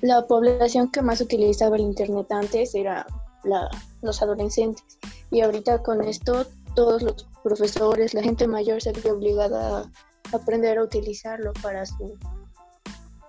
la 0.00 0.26
población 0.26 0.90
que 0.90 1.02
más 1.02 1.20
utilizaba 1.20 1.76
el 1.76 1.82
Internet 1.82 2.26
antes 2.30 2.74
era 2.74 3.06
la, 3.44 3.68
los 4.00 4.22
adolescentes 4.22 4.98
y 5.30 5.42
ahorita 5.42 5.82
con 5.82 6.02
esto 6.02 6.46
todos 6.74 7.02
los 7.02 7.26
profesores, 7.42 8.14
la 8.14 8.22
gente 8.22 8.46
mayor 8.46 8.80
se 8.80 8.92
ve 8.92 9.10
obligada 9.10 9.80
a 9.80 10.36
aprender 10.36 10.78
a 10.78 10.84
utilizarlo 10.84 11.52
para 11.62 11.84
su 11.84 12.18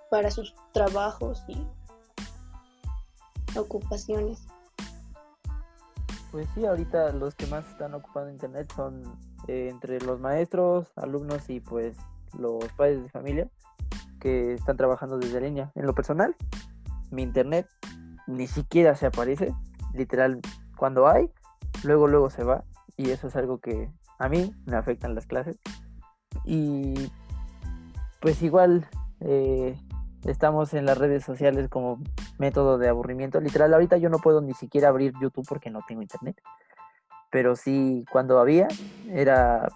para 0.09 0.31
sus 0.31 0.55
trabajos 0.73 1.43
y 1.47 1.57
ocupaciones. 3.57 4.47
Pues 6.31 6.47
sí, 6.53 6.65
ahorita 6.65 7.13
los 7.13 7.35
que 7.35 7.47
más 7.47 7.67
están 7.69 7.93
ocupando 7.93 8.29
internet 8.29 8.71
son 8.75 9.03
eh, 9.47 9.69
entre 9.69 9.99
los 10.01 10.19
maestros, 10.19 10.91
alumnos 10.95 11.49
y 11.49 11.59
pues 11.59 11.97
los 12.37 12.65
padres 12.73 13.01
de 13.01 13.09
familia 13.09 13.49
que 14.19 14.53
están 14.53 14.77
trabajando 14.77 15.17
desde 15.17 15.41
línea. 15.41 15.71
En 15.75 15.85
lo 15.85 15.95
personal, 15.95 16.35
mi 17.11 17.23
internet 17.23 17.67
ni 18.27 18.47
siquiera 18.47 18.95
se 18.95 19.05
aparece, 19.05 19.53
literal, 19.93 20.41
cuando 20.77 21.07
hay, 21.07 21.31
luego 21.83 22.07
luego 22.07 22.29
se 22.29 22.43
va 22.43 22.63
y 22.97 23.11
eso 23.11 23.27
es 23.27 23.35
algo 23.35 23.59
que 23.59 23.89
a 24.19 24.27
mí 24.27 24.53
me 24.65 24.75
afecta 24.75 25.07
en 25.07 25.15
las 25.15 25.27
clases. 25.27 25.57
Y 26.43 27.09
pues 28.19 28.41
igual 28.41 28.87
eh, 29.21 29.79
estamos 30.25 30.73
en 30.73 30.85
las 30.85 30.97
redes 30.97 31.23
sociales 31.23 31.69
como 31.69 31.99
método 32.37 32.77
de 32.77 32.89
aburrimiento. 32.89 33.39
Literal, 33.39 33.73
ahorita 33.73 33.97
yo 33.97 34.09
no 34.09 34.19
puedo 34.19 34.41
ni 34.41 34.53
siquiera 34.53 34.89
abrir 34.89 35.13
YouTube 35.21 35.45
porque 35.47 35.69
no 35.69 35.81
tengo 35.87 36.01
internet. 36.01 36.41
Pero 37.29 37.55
sí, 37.55 38.05
cuando 38.11 38.39
había, 38.39 38.67
era 39.09 39.67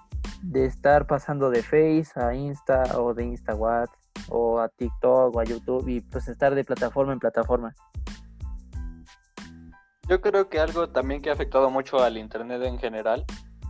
de 0.41 0.65
estar 0.65 1.05
pasando 1.05 1.49
de 1.49 1.61
Face 1.61 2.11
a 2.15 2.33
Insta 2.33 2.83
o 2.97 3.13
de 3.13 3.25
InstaWhat 3.25 3.89
o 4.29 4.59
a 4.59 4.69
TikTok 4.69 5.35
o 5.35 5.39
a 5.39 5.43
YouTube 5.43 5.87
y 5.87 6.01
pues 6.01 6.27
estar 6.27 6.55
de 6.55 6.63
plataforma 6.63 7.13
en 7.13 7.19
plataforma. 7.19 7.73
Yo 10.07 10.19
creo 10.21 10.49
que 10.49 10.59
algo 10.59 10.89
también 10.89 11.21
que 11.21 11.29
ha 11.29 11.33
afectado 11.33 11.69
mucho 11.69 12.03
al 12.03 12.17
Internet 12.17 12.61
en 12.63 12.79
general 12.79 13.25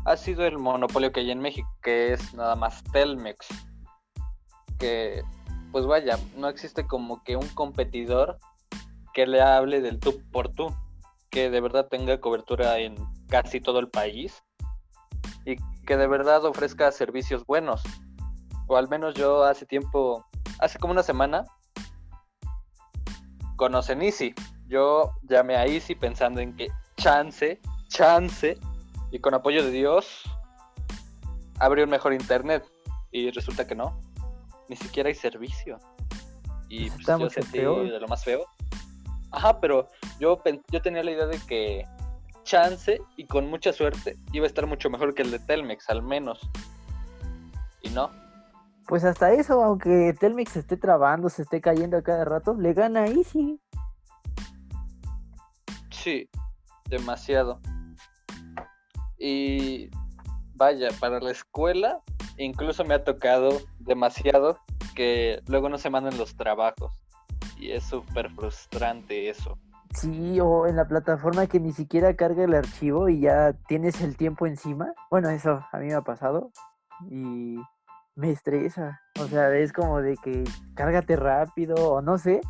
ha 0.06 0.18
sido 0.18 0.46
el 0.46 0.58
monopolio 0.58 1.12
que 1.12 1.20
hay 1.20 1.32
en 1.32 1.40
México, 1.40 1.70
que 1.84 2.14
es 2.14 2.34
nada 2.34 2.56
más 2.56 2.84
Telmex, 2.92 3.48
que 4.80 5.22
pues 5.72 5.86
vaya, 5.86 6.20
no 6.36 6.50
existe 6.50 6.86
como 6.86 7.24
que 7.24 7.36
un 7.36 7.48
competidor 7.50 8.38
que 9.14 9.26
le 9.26 9.42
hable 9.42 9.82
del 9.82 10.00
tú 10.00 10.22
por 10.32 10.50
tú, 10.50 10.76
que 11.30 11.50
de 11.50 11.62
verdad 11.62 11.88
tenga 11.90 12.20
cobertura 12.20 12.80
en 12.80 12.96
casi 13.28 13.62
todo 13.62 13.80
el 13.80 13.90
país 13.90 14.44
y 15.46 15.56
que 15.86 15.98
de 15.98 16.08
verdad 16.08 16.44
ofrezca 16.46 16.92
servicios 16.92 17.46
buenos. 17.46 17.84
O 18.68 18.78
al 18.78 18.90
menos 18.90 19.16
yo 19.16 19.44
hace 19.44 19.66
tiempo, 19.66 20.26
hace 20.60 20.78
como 20.80 20.94
una 20.94 21.04
semana, 21.04 21.46
conocen 23.56 24.02
Easy. 24.02 24.34
Yo 24.68 25.12
llamé 25.24 25.56
a 25.56 25.66
Easy 25.66 25.96
pensando 25.96 26.42
en 26.42 26.56
que 26.56 26.68
chance, 26.98 27.60
chance, 27.88 28.58
y 29.12 29.20
con 29.20 29.34
apoyo 29.34 29.64
de 29.64 29.72
Dios, 29.72 30.24
abrió 31.60 31.84
un 31.84 31.92
mejor 31.92 32.14
internet. 32.14 32.66
Y 33.12 33.30
resulta 33.32 33.68
que 33.68 33.76
no 33.76 34.00
ni 34.72 34.78
siquiera 34.78 35.10
hay 35.10 35.16
servicio. 35.16 35.78
y 36.70 36.90
pues, 36.92 37.06
yo 37.06 37.30
sentí 37.30 37.58
de 37.60 38.00
lo 38.00 38.08
más 38.08 38.24
feo. 38.24 38.46
Ajá, 39.32 39.60
pero 39.60 39.90
yo, 40.18 40.42
yo 40.72 40.82
tenía 40.82 41.04
la 41.04 41.12
idea 41.12 41.28
de 41.28 41.38
que 41.46 41.84
chance 42.44 43.02
y 43.18 43.26
con 43.26 43.50
mucha 43.50 43.74
suerte 43.74 44.18
iba 44.32 44.46
a 44.46 44.48
estar 44.48 44.66
mucho 44.68 44.90
mejor 44.90 45.14
que 45.14 45.24
el 45.24 45.32
de 45.32 45.40
Telmex, 45.40 45.90
al 45.90 46.02
menos. 46.02 46.40
Y 47.82 47.90
no. 47.90 48.12
Pues 48.88 49.04
hasta 49.04 49.34
eso, 49.34 49.62
aunque 49.62 50.16
Telmex 50.18 50.56
esté 50.56 50.78
trabando, 50.78 51.28
se 51.28 51.42
esté 51.42 51.60
cayendo 51.60 51.98
a 51.98 52.02
cada 52.02 52.24
rato, 52.24 52.54
le 52.54 52.74
gana 52.74 53.08
Easy. 53.08 53.60
Sí, 55.90 56.30
demasiado. 56.86 57.60
Y 59.20 59.90
vaya, 60.56 60.88
para 61.02 61.20
la 61.20 61.32
escuela 61.32 62.02
incluso 62.38 62.84
me 62.84 62.94
ha 62.94 63.04
tocado 63.04 63.62
demasiado 63.80 64.58
que 64.96 65.42
luego 65.48 65.70
no 65.70 65.78
se 65.78 65.90
mandan 65.90 66.18
los 66.18 66.36
trabajos. 66.36 66.94
Y 67.58 67.72
es 67.72 67.84
súper 67.84 68.30
frustrante 68.32 69.30
eso. 69.30 69.58
Sí, 69.94 70.40
o 70.40 70.68
en 70.68 70.78
la 70.78 70.88
plataforma 70.88 71.48
que 71.48 71.60
ni 71.60 71.74
siquiera 71.74 72.16
carga 72.16 72.46
el 72.46 72.54
archivo 72.54 73.10
y 73.10 73.22
ya 73.22 73.54
tienes 73.68 74.02
el 74.02 74.16
tiempo 74.16 74.46
encima. 74.46 74.94
Bueno, 75.10 75.30
eso 75.30 75.64
a 75.72 75.78
mí 75.78 75.88
me 75.88 75.94
ha 75.94 76.02
pasado 76.02 76.52
y 77.10 77.58
me 78.16 78.32
estresa. 78.32 79.02
O 79.20 79.28
sea, 79.28 79.54
es 79.56 79.74
como 79.74 80.02
de 80.02 80.16
que 80.18 80.44
cárgate 80.76 81.16
rápido 81.18 81.76
o 81.76 82.02
no 82.02 82.18
sé, 82.18 82.42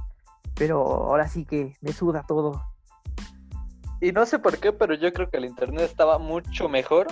pero 0.55 0.81
ahora 0.81 1.27
sí 1.27 1.45
que 1.45 1.75
me 1.81 1.93
suda 1.93 2.23
todo. 2.27 2.61
Y 3.99 4.11
no 4.11 4.25
sé 4.25 4.39
por 4.39 4.57
qué, 4.59 4.71
pero 4.71 4.93
yo 4.93 5.11
creo 5.11 5.29
que 5.29 5.37
el 5.37 5.45
internet 5.45 5.83
estaba 5.83 6.17
mucho 6.17 6.69
mejor 6.69 7.07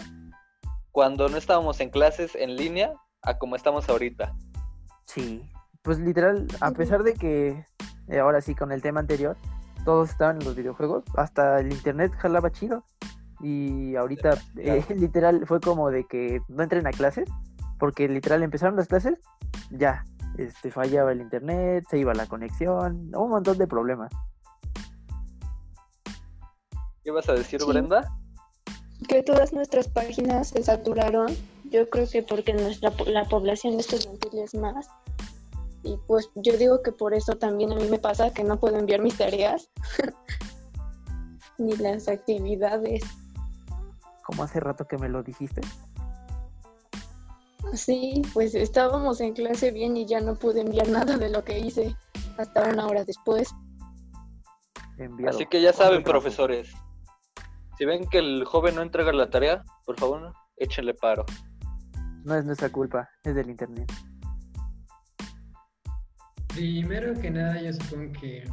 cuando 0.92 1.30
no 1.30 1.38
estábamos 1.38 1.80
en 1.80 1.90
clases 1.90 2.36
en 2.36 2.56
línea 2.56 2.94
a 3.22 3.38
como 3.38 3.56
estamos 3.56 3.90
ahorita. 3.90 4.36
Sí, 5.04 5.44
pues 5.82 6.00
literal, 6.00 6.48
a 6.62 6.72
pesar 6.72 7.04
de 7.04 7.14
que 7.14 7.66
eh, 8.08 8.20
ahora 8.20 8.42
sí 8.42 8.56
con 8.56 8.72
el 8.72 8.82
tema 8.82 9.00
anterior, 9.00 9.38
todos 9.86 10.10
estaban 10.10 10.38
en 10.40 10.46
los 10.46 10.56
videojuegos, 10.56 11.04
hasta 11.16 11.60
el 11.60 11.72
internet 11.72 12.12
jalaba 12.18 12.52
chido. 12.52 12.84
Y 13.42 13.96
ahorita 13.96 14.38
eh, 14.58 14.84
literal 14.96 15.46
fue 15.48 15.60
como 15.60 15.90
de 15.90 16.06
que 16.06 16.42
no 16.48 16.64
entren 16.64 16.86
a 16.88 16.92
clases, 16.92 17.30
porque 17.80 18.08
literal 18.08 18.44
empezaron 18.44 18.76
las 18.76 18.88
clases, 18.88 19.18
ya, 19.72 20.04
este 20.38 20.72
fallaba 20.72 21.12
el 21.12 21.22
internet, 21.22 21.86
se 21.90 21.98
iba 21.98 22.14
la 22.14 22.26
conexión, 22.26 23.12
un 23.16 23.30
montón 23.30 23.58
de 23.58 23.68
problemas. 23.68 24.12
¿Qué 27.04 27.12
vas 27.12 27.30
a 27.30 27.34
decir, 27.34 27.62
Brenda? 27.66 28.19
Que 29.08 29.24
todas 29.24 29.54
nuestras 29.54 29.88
páginas 29.88 30.50
se 30.50 30.64
saturaron 30.64 31.36
yo 31.72 31.90
creo 31.90 32.08
que 32.10 32.24
porque 32.24 32.54
nuestra 32.54 32.92
la 33.06 33.26
población 33.26 33.80
estudiantil 33.80 34.40
es 34.40 34.54
más. 34.56 34.90
Y 35.84 35.98
pues 36.08 36.30
yo 36.36 36.58
digo 36.58 36.82
que 36.82 36.92
por 36.92 37.14
eso 37.14 37.38
también 37.38 37.72
a 37.72 37.76
mí 37.76 37.88
me 37.88 38.00
pasa 38.00 38.34
que 38.34 38.44
no 38.44 38.60
puedo 38.60 38.78
enviar 38.78 39.02
mis 39.02 39.18
tareas 39.18 39.70
ni 41.58 41.76
las 41.78 42.08
actividades. 42.08 43.04
Como 44.26 44.44
hace 44.44 44.60
rato 44.60 44.86
que 44.86 44.98
me 44.98 45.10
lo 45.10 45.24
dijiste. 45.24 45.62
Sí, 47.74 48.24
pues 48.34 48.56
estábamos 48.56 49.22
en 49.22 49.34
clase 49.34 49.72
bien 49.72 49.96
y 49.96 50.06
ya 50.06 50.20
no 50.22 50.36
pude 50.36 50.62
enviar 50.62 50.90
nada 50.90 51.18
de 51.18 51.30
lo 51.30 51.44
que 51.44 51.60
hice 51.60 51.96
hasta 52.38 52.68
una 52.68 52.88
hora 52.88 53.06
después. 53.06 53.50
Así 55.28 55.46
que 55.46 55.62
ya 55.62 55.72
saben, 55.72 56.04
profesores. 56.04 56.74
Si 57.80 57.86
ven 57.86 58.10
que 58.10 58.18
el 58.18 58.44
joven 58.44 58.76
no 58.76 58.82
entrega 58.82 59.14
la 59.14 59.30
tarea, 59.30 59.64
por 59.86 59.98
favor, 59.98 60.34
échenle 60.58 60.94
paro. 60.94 61.26
No 62.26 62.36
es 62.36 62.44
nuestra 62.44 62.70
culpa, 62.70 63.08
es 63.24 63.34
del 63.34 63.50
internet. 63.50 63.90
Primero 66.50 67.18
que 67.22 67.32
nada, 67.32 67.62
yo 67.62 67.72
supongo 67.72 68.12
que, 68.20 68.44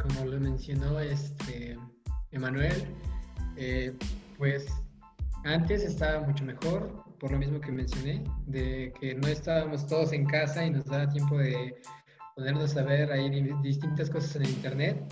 como 0.00 0.30
lo 0.30 0.38
mencionó 0.38 1.00
este 1.00 1.76
Emanuel, 2.30 2.86
eh, 3.56 3.98
pues 4.36 4.68
antes 5.44 5.82
estaba 5.82 6.24
mucho 6.24 6.44
mejor, 6.44 7.02
por 7.18 7.32
lo 7.32 7.38
mismo 7.38 7.60
que 7.60 7.72
mencioné, 7.72 8.22
de 8.46 8.92
que 9.00 9.16
no 9.16 9.26
estábamos 9.26 9.88
todos 9.88 10.12
en 10.12 10.24
casa 10.24 10.64
y 10.64 10.70
nos 10.70 10.84
daba 10.84 11.08
tiempo 11.08 11.36
de 11.36 11.74
ponernos 12.36 12.76
a 12.76 12.84
ver 12.84 13.10
ahí 13.10 13.28
distintas 13.60 14.08
cosas 14.08 14.36
en 14.36 14.42
el 14.42 14.50
internet. 14.50 15.04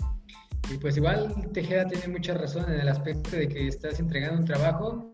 Y 0.69 0.77
pues 0.77 0.97
igual 0.97 1.33
Tejeda 1.53 1.87
tiene 1.87 2.07
mucha 2.07 2.33
razón 2.33 2.71
en 2.71 2.81
el 2.81 2.89
aspecto 2.89 3.35
de 3.35 3.47
que 3.47 3.67
estás 3.67 3.99
entregando 3.99 4.39
un 4.39 4.45
trabajo 4.45 5.13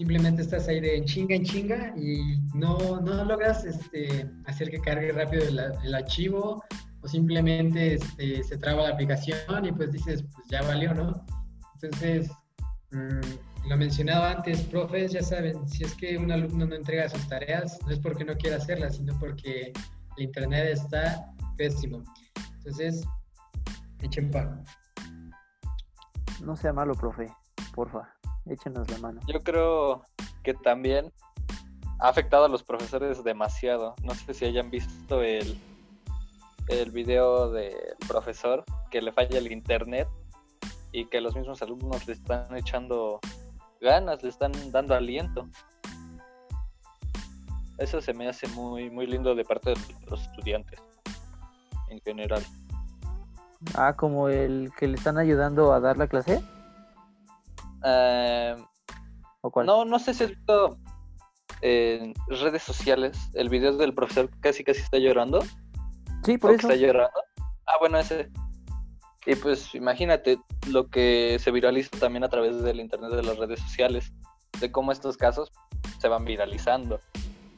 simplemente 0.00 0.40
estás 0.40 0.66
ahí 0.66 0.80
de 0.80 1.04
chinga 1.04 1.34
en 1.34 1.44
chinga 1.44 1.94
y 1.94 2.38
no, 2.54 3.02
no 3.02 3.22
logras 3.22 3.66
este, 3.66 4.26
hacer 4.46 4.70
que 4.70 4.80
cargue 4.80 5.12
rápido 5.12 5.44
el, 5.46 5.94
archivo 5.94 6.64
o 7.02 7.06
simplemente 7.06 7.96
este, 7.96 8.42
se 8.42 8.56
traba 8.56 8.84
la 8.84 8.94
aplicación 8.94 9.66
y 9.66 9.72
pues 9.72 9.92
dices, 9.92 10.24
pues 10.34 10.46
ya 10.48 10.62
valió, 10.62 10.94
¿no? 10.94 11.22
Entonces, 11.74 12.30
mm, 12.92 13.68
lo 13.68 13.76
mencionaba 13.76 14.30
antes, 14.30 14.62
profes, 14.62 15.12
ya 15.12 15.22
saben, 15.22 15.68
si 15.68 15.84
es 15.84 15.94
que 15.96 16.16
un 16.16 16.32
alumno 16.32 16.64
no 16.64 16.76
entrega 16.76 17.06
sus 17.10 17.28
tareas, 17.28 17.78
no 17.84 17.92
es 17.92 17.98
porque 17.98 18.24
no 18.24 18.34
quiera 18.38 18.56
hacerlas, 18.56 18.96
sino 18.96 19.18
porque 19.18 19.70
el 20.16 20.24
internet 20.24 20.68
está 20.72 21.30
pésimo. 21.58 22.02
Entonces, 22.56 23.04
echen 24.00 24.30
paro. 24.30 24.64
No 26.42 26.56
sea 26.56 26.72
malo, 26.72 26.94
profe, 26.94 27.26
porfa 27.74 28.14
échenos 28.46 28.90
la 28.90 28.98
mano. 28.98 29.20
Yo 29.26 29.40
creo 29.40 30.02
que 30.42 30.54
también 30.54 31.12
ha 31.98 32.08
afectado 32.08 32.44
a 32.44 32.48
los 32.48 32.62
profesores 32.62 33.22
demasiado. 33.24 33.94
No 34.02 34.14
sé 34.14 34.34
si 34.34 34.44
hayan 34.44 34.70
visto 34.70 35.22
el, 35.22 35.58
el 36.68 36.90
video 36.90 37.50
del 37.50 37.74
profesor 38.08 38.64
que 38.90 39.02
le 39.02 39.12
falla 39.12 39.38
el 39.38 39.50
internet 39.52 40.08
y 40.92 41.06
que 41.06 41.20
los 41.20 41.36
mismos 41.36 41.62
alumnos 41.62 42.06
le 42.06 42.14
están 42.14 42.56
echando 42.56 43.20
ganas, 43.80 44.22
le 44.22 44.30
están 44.30 44.52
dando 44.72 44.94
aliento. 44.94 45.48
Eso 47.78 48.00
se 48.00 48.12
me 48.12 48.28
hace 48.28 48.46
muy, 48.48 48.90
muy 48.90 49.06
lindo 49.06 49.34
de 49.34 49.44
parte 49.44 49.70
de 49.70 49.76
los 50.10 50.22
estudiantes 50.22 50.80
en 51.88 52.00
general. 52.00 52.44
Ah, 53.74 53.94
como 53.96 54.28
el 54.28 54.72
que 54.78 54.88
le 54.88 54.94
están 54.94 55.18
ayudando 55.18 55.72
a 55.72 55.80
dar 55.80 55.98
la 55.98 56.06
clase. 56.06 56.42
Eh, 57.84 58.56
no, 59.64 59.84
no 59.84 59.98
sé 59.98 60.14
si 60.14 60.24
es 60.24 60.30
visto 60.30 60.78
en 61.62 62.14
redes 62.28 62.62
sociales 62.62 63.18
el 63.34 63.48
video 63.48 63.76
del 63.76 63.94
profesor 63.94 64.30
casi 64.40 64.64
casi 64.64 64.80
está 64.80 64.98
llorando. 64.98 65.40
Sí, 66.24 66.38
por 66.38 66.52
eso. 66.52 66.68
está 66.68 66.76
llorando. 66.76 67.20
Ah, 67.66 67.74
bueno, 67.80 67.98
ese. 67.98 68.30
Y 69.26 69.34
pues 69.34 69.74
imagínate 69.74 70.38
lo 70.68 70.88
que 70.88 71.38
se 71.38 71.50
viraliza 71.50 71.90
también 71.98 72.24
a 72.24 72.30
través 72.30 72.62
del 72.62 72.80
internet 72.80 73.10
de 73.10 73.22
las 73.22 73.36
redes 73.36 73.60
sociales, 73.60 74.12
de 74.60 74.72
cómo 74.72 74.92
estos 74.92 75.18
casos 75.18 75.52
se 75.98 76.08
van 76.08 76.24
viralizando 76.24 77.00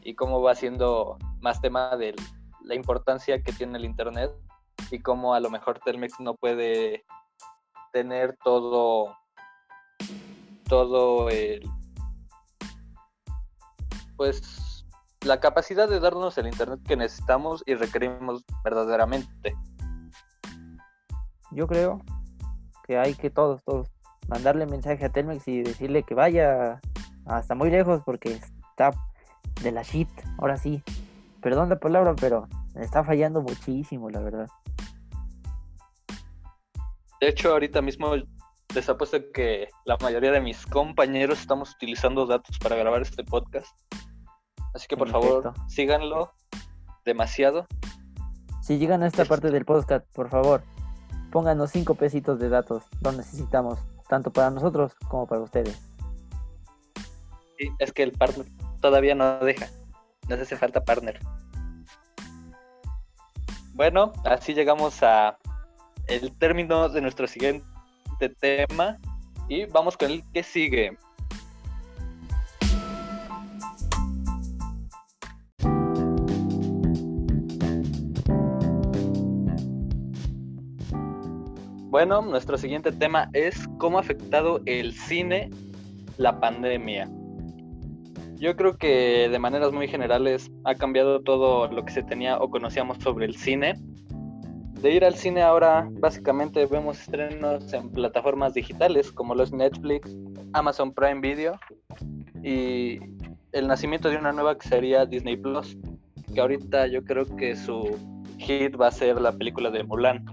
y 0.02 0.14
cómo 0.14 0.42
va 0.42 0.56
siendo 0.56 1.18
más 1.40 1.60
tema 1.60 1.96
de 1.96 2.16
la 2.64 2.74
importancia 2.74 3.42
que 3.42 3.52
tiene 3.52 3.78
el 3.78 3.84
internet 3.84 4.32
y 4.92 5.00
cómo 5.00 5.34
a 5.34 5.40
lo 5.40 5.50
mejor 5.50 5.80
Telmex 5.80 6.20
no 6.20 6.34
puede 6.34 7.04
tener 7.92 8.36
todo 8.44 9.16
todo 10.68 11.30
el 11.30 11.68
pues 14.16 14.84
la 15.22 15.40
capacidad 15.40 15.88
de 15.88 15.98
darnos 15.98 16.36
el 16.36 16.46
internet 16.46 16.80
que 16.86 16.96
necesitamos 16.96 17.62
y 17.66 17.74
requerimos 17.74 18.44
verdaderamente. 18.62 19.56
Yo 21.52 21.66
creo 21.66 22.02
que 22.86 22.98
hay 22.98 23.14
que 23.14 23.30
todos, 23.30 23.62
todos, 23.64 23.88
mandarle 24.28 24.66
mensaje 24.66 25.04
a 25.04 25.08
Telmex 25.08 25.48
y 25.48 25.62
decirle 25.62 26.02
que 26.02 26.14
vaya 26.14 26.80
hasta 27.26 27.54
muy 27.54 27.70
lejos 27.70 28.02
porque 28.04 28.40
está 28.70 28.90
de 29.62 29.72
la 29.72 29.82
shit, 29.82 30.08
ahora 30.38 30.56
sí. 30.56 30.82
Perdón 31.40 31.70
la 31.70 31.78
palabra, 31.78 32.14
pero 32.20 32.46
está 32.74 33.04
fallando 33.04 33.42
muchísimo, 33.42 34.10
la 34.10 34.20
verdad. 34.20 34.48
De 37.22 37.28
hecho, 37.28 37.52
ahorita 37.52 37.80
mismo 37.82 38.16
les 38.74 38.88
apuesto 38.88 39.16
que 39.32 39.68
la 39.84 39.96
mayoría 39.98 40.32
de 40.32 40.40
mis 40.40 40.66
compañeros 40.66 41.38
estamos 41.38 41.72
utilizando 41.72 42.26
datos 42.26 42.58
para 42.58 42.74
grabar 42.74 43.00
este 43.02 43.22
podcast. 43.22 43.68
Así 44.74 44.88
que 44.88 44.96
por 44.96 45.08
favor, 45.08 45.54
síganlo 45.68 46.32
demasiado. 47.04 47.68
Si 48.60 48.76
llegan 48.76 49.04
a 49.04 49.06
esta 49.06 49.24
parte 49.24 49.52
del 49.52 49.64
podcast, 49.64 50.04
por 50.12 50.30
favor, 50.30 50.64
pónganos 51.30 51.70
cinco 51.70 51.94
pesitos 51.94 52.40
de 52.40 52.48
datos. 52.48 52.82
Lo 53.02 53.12
necesitamos, 53.12 53.78
tanto 54.08 54.32
para 54.32 54.50
nosotros 54.50 54.92
como 55.06 55.28
para 55.28 55.42
ustedes. 55.42 55.80
Sí, 57.56 57.68
es 57.78 57.92
que 57.92 58.02
el 58.02 58.10
partner 58.10 58.48
todavía 58.80 59.14
no 59.14 59.38
deja. 59.38 59.68
Nos 60.28 60.40
hace 60.40 60.56
falta 60.56 60.84
partner. 60.84 61.20
Bueno, 63.74 64.12
así 64.24 64.54
llegamos 64.54 65.04
a 65.04 65.38
el 66.16 66.36
término 66.36 66.88
de 66.88 67.00
nuestro 67.00 67.26
siguiente 67.26 67.64
tema 68.40 68.98
y 69.48 69.64
vamos 69.66 69.96
con 69.96 70.10
el 70.10 70.22
que 70.32 70.42
sigue. 70.42 70.96
Bueno, 81.90 82.22
nuestro 82.22 82.56
siguiente 82.56 82.90
tema 82.90 83.28
es 83.32 83.68
cómo 83.78 83.98
ha 83.98 84.00
afectado 84.00 84.60
el 84.64 84.94
cine 84.94 85.50
la 86.16 86.40
pandemia. 86.40 87.08
Yo 88.36 88.56
creo 88.56 88.76
que 88.76 89.28
de 89.30 89.38
maneras 89.38 89.72
muy 89.72 89.88
generales 89.88 90.50
ha 90.64 90.74
cambiado 90.74 91.20
todo 91.20 91.68
lo 91.68 91.84
que 91.84 91.92
se 91.92 92.02
tenía 92.02 92.38
o 92.38 92.50
conocíamos 92.50 92.98
sobre 92.98 93.26
el 93.26 93.36
cine. 93.36 93.74
De 94.82 94.92
ir 94.92 95.04
al 95.04 95.14
cine 95.14 95.42
ahora 95.42 95.88
básicamente 95.92 96.66
vemos 96.66 97.00
estrenos 97.00 97.72
en 97.72 97.88
plataformas 97.88 98.52
digitales 98.52 99.12
como 99.12 99.32
los 99.32 99.52
Netflix, 99.52 100.10
Amazon 100.54 100.92
Prime 100.92 101.20
Video 101.20 101.56
y 102.42 102.98
el 103.52 103.68
nacimiento 103.68 104.08
de 104.08 104.16
una 104.16 104.32
nueva 104.32 104.58
que 104.58 104.68
sería 104.68 105.06
Disney 105.06 105.36
Plus, 105.36 105.78
que 106.34 106.40
ahorita 106.40 106.88
yo 106.88 107.04
creo 107.04 107.24
que 107.36 107.54
su 107.54 107.96
hit 108.38 108.74
va 108.74 108.88
a 108.88 108.90
ser 108.90 109.20
la 109.20 109.30
película 109.30 109.70
de 109.70 109.84
Mulan. 109.84 110.24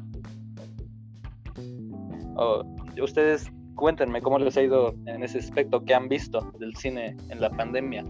ustedes 2.99 3.51
cuéntenme 3.75 4.19
cómo 4.19 4.39
les 4.39 4.57
ha 4.57 4.63
ido 4.63 4.95
en 5.05 5.21
ese 5.21 5.37
aspecto 5.37 5.85
que 5.85 5.93
han 5.93 6.09
visto 6.09 6.51
del 6.57 6.75
cine 6.75 7.15
en 7.29 7.39
la 7.39 7.51
pandemia. 7.51 8.03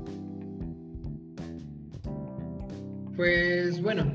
Pues 3.17 3.81
bueno, 3.83 4.09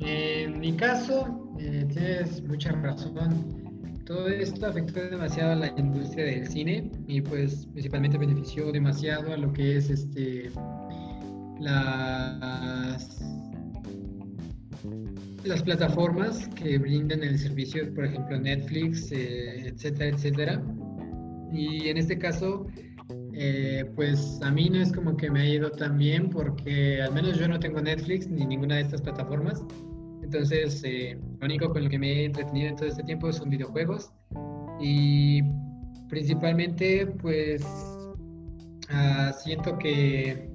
en 0.00 0.60
mi 0.60 0.76
caso, 0.76 1.41
eh, 1.58 1.86
tienes 1.92 2.42
mucha 2.42 2.72
razón. 2.72 3.62
Todo 4.04 4.28
esto 4.28 4.66
afectó 4.66 5.00
demasiado 5.00 5.52
a 5.52 5.56
la 5.56 5.74
industria 5.78 6.24
del 6.24 6.48
cine 6.48 6.90
y 7.06 7.20
pues 7.20 7.66
principalmente 7.66 8.18
benefició 8.18 8.72
demasiado 8.72 9.32
a 9.32 9.36
lo 9.36 9.52
que 9.52 9.76
es 9.76 9.90
este 9.90 10.50
las 11.60 13.22
las 15.44 15.62
plataformas 15.62 16.48
que 16.54 16.78
brindan 16.78 17.22
el 17.22 17.38
servicio, 17.38 17.92
por 17.94 18.04
ejemplo 18.04 18.38
Netflix, 18.38 19.10
eh, 19.12 19.68
etcétera, 19.68 20.16
etcétera. 20.16 20.62
Y 21.52 21.88
en 21.88 21.98
este 21.98 22.16
caso, 22.16 22.66
eh, 23.34 23.84
pues 23.96 24.40
a 24.42 24.50
mí 24.50 24.70
no 24.70 24.80
es 24.80 24.92
como 24.92 25.16
que 25.16 25.30
me 25.30 25.40
ha 25.40 25.48
ido 25.48 25.70
tan 25.70 25.98
bien 25.98 26.30
porque 26.30 27.02
al 27.02 27.12
menos 27.12 27.38
yo 27.38 27.48
no 27.48 27.58
tengo 27.58 27.80
Netflix 27.80 28.28
ni 28.28 28.46
ninguna 28.46 28.76
de 28.76 28.82
estas 28.82 29.02
plataformas. 29.02 29.64
Entonces, 30.32 30.82
eh, 30.86 31.18
lo 31.40 31.44
único 31.44 31.68
con 31.70 31.84
lo 31.84 31.90
que 31.90 31.98
me 31.98 32.10
he 32.10 32.24
entretenido 32.24 32.68
en 32.68 32.76
todo 32.76 32.88
este 32.88 33.02
tiempo 33.02 33.30
son 33.30 33.50
videojuegos. 33.50 34.10
Y 34.80 35.42
principalmente, 36.08 37.06
pues, 37.06 37.62
ah, 38.88 39.30
siento 39.36 39.76
que 39.76 40.48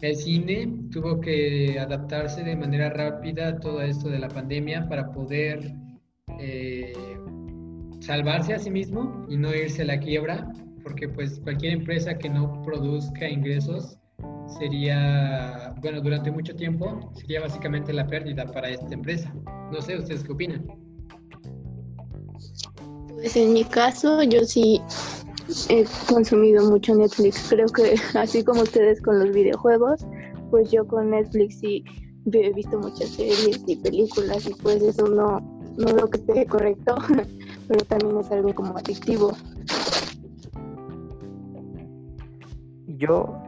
el 0.00 0.14
cine 0.14 0.72
tuvo 0.92 1.20
que 1.20 1.76
adaptarse 1.80 2.44
de 2.44 2.54
manera 2.54 2.90
rápida 2.90 3.48
a 3.48 3.58
todo 3.58 3.82
esto 3.82 4.08
de 4.08 4.20
la 4.20 4.28
pandemia 4.28 4.88
para 4.88 5.10
poder 5.10 5.74
eh, 6.38 6.92
salvarse 7.98 8.54
a 8.54 8.60
sí 8.60 8.70
mismo 8.70 9.26
y 9.28 9.36
no 9.36 9.52
irse 9.52 9.82
a 9.82 9.86
la 9.86 9.98
quiebra, 9.98 10.52
porque 10.84 11.08
pues 11.08 11.40
cualquier 11.40 11.72
empresa 11.72 12.16
que 12.16 12.30
no 12.30 12.62
produzca 12.62 13.28
ingresos 13.28 13.98
sería, 14.58 15.74
bueno, 15.80 16.00
durante 16.00 16.30
mucho 16.30 16.54
tiempo 16.54 17.12
sería 17.14 17.40
básicamente 17.40 17.92
la 17.92 18.06
pérdida 18.06 18.46
para 18.46 18.68
esta 18.70 18.92
empresa. 18.92 19.32
No 19.72 19.80
sé, 19.80 19.96
¿ustedes 19.96 20.24
qué 20.24 20.32
opinan? 20.32 20.66
Pues 23.14 23.36
en 23.36 23.52
mi 23.52 23.64
caso 23.64 24.22
yo 24.22 24.44
sí 24.44 24.80
he 25.68 25.84
consumido 26.08 26.68
mucho 26.70 26.94
Netflix. 26.94 27.48
Creo 27.48 27.66
que 27.66 27.94
así 28.18 28.44
como 28.44 28.62
ustedes 28.62 29.00
con 29.02 29.18
los 29.18 29.32
videojuegos, 29.32 30.06
pues 30.50 30.70
yo 30.70 30.86
con 30.86 31.10
Netflix 31.10 31.58
sí 31.60 31.84
he 32.32 32.52
visto 32.52 32.78
muchas 32.78 33.10
series 33.10 33.62
y 33.66 33.76
películas 33.76 34.46
y 34.46 34.54
pues 34.54 34.82
eso 34.82 35.08
no, 35.08 35.40
no 35.76 35.92
lo 35.92 36.08
que 36.08 36.18
esté 36.18 36.46
correcto, 36.46 36.96
pero 37.68 37.84
también 37.86 38.18
es 38.18 38.30
algo 38.30 38.54
como 38.54 38.76
adictivo. 38.76 39.36
Yo, 42.86 43.39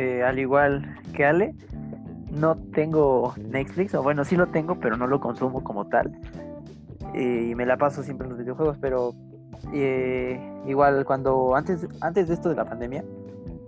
eh, 0.00 0.22
al 0.22 0.38
igual 0.38 0.96
que 1.12 1.26
Ale, 1.26 1.54
no 2.30 2.56
tengo 2.56 3.34
Netflix, 3.36 3.94
o 3.94 4.02
bueno, 4.02 4.24
sí 4.24 4.36
lo 4.36 4.46
tengo, 4.46 4.76
pero 4.80 4.96
no 4.96 5.06
lo 5.06 5.20
consumo 5.20 5.62
como 5.62 5.86
tal. 5.88 6.18
y 7.14 7.54
me 7.54 7.66
la 7.66 7.76
paso 7.76 8.02
siempre 8.02 8.26
en 8.26 8.30
los 8.30 8.38
videojuegos, 8.38 8.78
pero 8.80 9.14
eh, 9.74 10.40
igual 10.66 11.04
cuando 11.04 11.54
antes, 11.54 11.86
antes 12.00 12.28
de 12.28 12.34
esto 12.34 12.48
de 12.48 12.56
la 12.56 12.64
pandemia, 12.64 13.04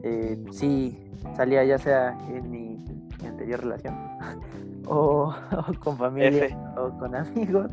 eh, 0.03 0.42
sí 0.51 0.99
salía 1.37 1.64
ya 1.64 1.79
sea 1.79 2.16
en 2.29 2.51
mi, 2.51 2.85
anterior 3.27 3.61
relación 3.61 3.95
o, 4.87 5.35
con 5.81 5.97
familia 5.97 6.59
o 6.77 6.97
con 6.99 7.14
amigos, 7.14 7.71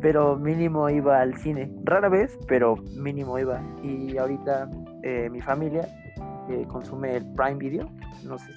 pero 0.00 0.36
mínimo 0.36 0.88
iba 0.90 1.20
al 1.20 1.36
cine. 1.38 1.72
Rara 1.84 2.08
vez, 2.08 2.38
pero 2.46 2.76
mínimo 2.96 3.38
iba. 3.38 3.60
Y 3.82 4.16
ahorita 4.16 4.70
eh, 5.02 5.28
mi 5.30 5.40
familia 5.40 5.88
consume 6.68 7.16
el 7.16 7.26
Prime 7.34 7.56
Video, 7.56 7.88
no 8.24 8.38
sé, 8.38 8.52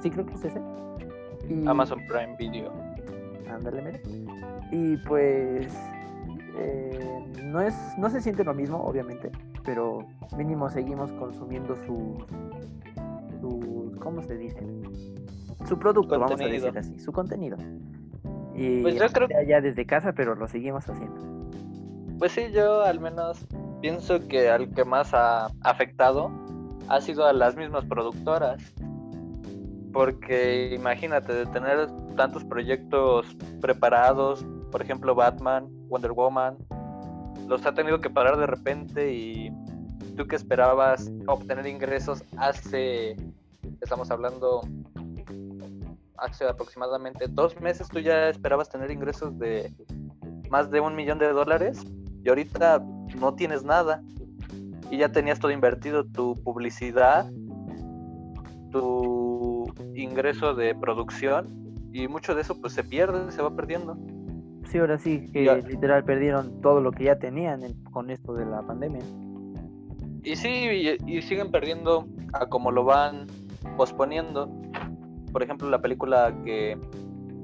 sí 0.00 0.10
creo 0.10 0.26
que 0.26 0.34
es 0.34 0.44
ese. 0.44 0.60
Amazon 1.66 2.00
Prime 2.08 2.36
Video. 2.38 2.72
Ándale, 3.50 4.00
Y 4.72 4.96
pues 4.98 5.72
eh, 6.56 7.24
no 7.42 7.60
es 7.60 7.74
no 7.98 8.08
se 8.10 8.20
siente 8.20 8.44
lo 8.44 8.54
mismo 8.54 8.82
obviamente 8.82 9.30
pero 9.64 10.06
mínimo 10.36 10.68
seguimos 10.70 11.10
consumiendo 11.12 11.76
su 11.86 12.16
su 13.40 13.96
cómo 14.00 14.22
se 14.22 14.36
dice 14.36 14.60
su 15.66 15.78
producto 15.78 16.18
vamos 16.18 16.40
a 16.40 16.46
decir 16.46 16.76
así 16.76 16.98
su 16.98 17.12
contenido. 17.12 17.56
Y 18.54 18.82
pues 18.82 18.94
yo 18.94 19.06
creo 19.08 19.28
ya 19.46 19.60
desde 19.60 19.84
casa 19.84 20.12
pero 20.12 20.34
lo 20.34 20.46
seguimos 20.46 20.88
haciendo. 20.88 21.20
Pues 22.18 22.32
sí 22.32 22.52
yo 22.52 22.82
al 22.82 23.00
menos 23.00 23.46
pienso 23.80 24.28
que 24.28 24.48
al 24.48 24.72
que 24.72 24.84
más 24.84 25.12
ha 25.14 25.46
afectado 25.62 26.30
ha 26.88 27.00
sido 27.00 27.26
a 27.26 27.32
las 27.32 27.56
mismas 27.56 27.84
productoras. 27.84 28.62
Porque 29.92 30.74
imagínate 30.74 31.32
de 31.32 31.46
tener 31.46 31.88
tantos 32.16 32.44
proyectos 32.44 33.26
preparados 33.60 34.44
por 34.74 34.82
ejemplo 34.82 35.14
Batman 35.14 35.68
Wonder 35.88 36.10
Woman, 36.10 36.56
los 37.46 37.64
ha 37.64 37.74
tenido 37.74 38.00
que 38.00 38.10
parar 38.10 38.36
de 38.36 38.46
repente 38.46 39.14
y 39.14 39.52
tú 40.16 40.26
que 40.26 40.34
esperabas 40.34 41.12
obtener 41.28 41.64
ingresos 41.68 42.24
hace, 42.38 43.14
estamos 43.80 44.10
hablando, 44.10 44.62
hace 46.16 46.44
aproximadamente 46.44 47.26
dos 47.28 47.60
meses, 47.60 47.88
tú 47.88 48.00
ya 48.00 48.30
esperabas 48.30 48.68
tener 48.68 48.90
ingresos 48.90 49.38
de 49.38 49.72
más 50.50 50.72
de 50.72 50.80
un 50.80 50.96
millón 50.96 51.20
de 51.20 51.28
dólares 51.28 51.80
y 52.24 52.28
ahorita 52.28 52.84
no 53.20 53.32
tienes 53.36 53.62
nada 53.62 54.02
y 54.90 54.98
ya 54.98 55.10
tenías 55.10 55.38
todo 55.38 55.50
invertido, 55.50 56.04
tu 56.04 56.34
publicidad, 56.42 57.30
tu 58.70 59.66
ingreso 59.94 60.54
de 60.54 60.74
producción 60.74 61.48
y 61.92 62.08
mucho 62.08 62.34
de 62.34 62.42
eso 62.42 62.60
pues 62.60 62.72
se 62.72 62.84
pierde, 62.84 63.30
se 63.30 63.42
va 63.42 63.54
perdiendo 63.54 63.96
sí, 64.74 64.80
ahora 64.80 64.98
sí, 64.98 65.30
que 65.32 65.62
literal 65.68 66.04
perdieron 66.04 66.60
todo 66.60 66.80
lo 66.80 66.90
que 66.90 67.04
ya 67.04 67.16
tenían 67.16 67.62
con 67.92 68.10
esto 68.10 68.34
de 68.34 68.44
la 68.44 68.60
pandemia. 68.62 69.02
Y 70.24 70.34
sí, 70.34 70.98
y, 71.06 71.22
siguen 71.22 71.52
perdiendo 71.52 72.08
a 72.32 72.46
como 72.46 72.72
lo 72.72 72.84
van 72.84 73.28
posponiendo. 73.76 74.50
Por 75.32 75.44
ejemplo, 75.44 75.70
la 75.70 75.80
película 75.80 76.34
que 76.44 76.76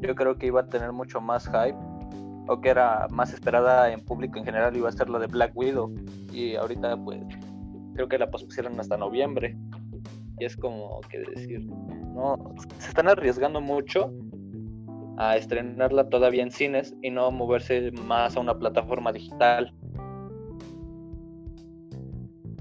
yo 0.00 0.14
creo 0.16 0.38
que 0.38 0.46
iba 0.46 0.62
a 0.62 0.66
tener 0.66 0.90
mucho 0.90 1.20
más 1.20 1.46
hype 1.46 1.76
o 2.48 2.60
que 2.60 2.70
era 2.70 3.06
más 3.10 3.32
esperada 3.32 3.92
en 3.92 4.00
público 4.00 4.38
en 4.38 4.44
general 4.44 4.76
iba 4.76 4.88
a 4.88 4.92
ser 4.92 5.08
la 5.08 5.18
de 5.18 5.26
Black 5.26 5.52
Widow 5.54 5.94
y 6.32 6.56
ahorita 6.56 6.96
pues 6.96 7.20
creo 7.94 8.08
que 8.08 8.18
la 8.18 8.30
pospusieron 8.30 8.78
hasta 8.80 8.96
noviembre 8.96 9.56
y 10.38 10.44
es 10.44 10.56
como 10.56 11.00
que 11.10 11.18
decir 11.18 11.66
no 12.14 12.54
se 12.78 12.88
están 12.88 13.08
arriesgando 13.08 13.60
mucho 13.60 14.12
a 15.20 15.36
estrenarla 15.36 16.08
todavía 16.08 16.42
en 16.42 16.50
cines 16.50 16.96
y 17.02 17.10
no 17.10 17.30
moverse 17.30 17.92
más 17.92 18.38
a 18.38 18.40
una 18.40 18.58
plataforma 18.58 19.12
digital. 19.12 19.74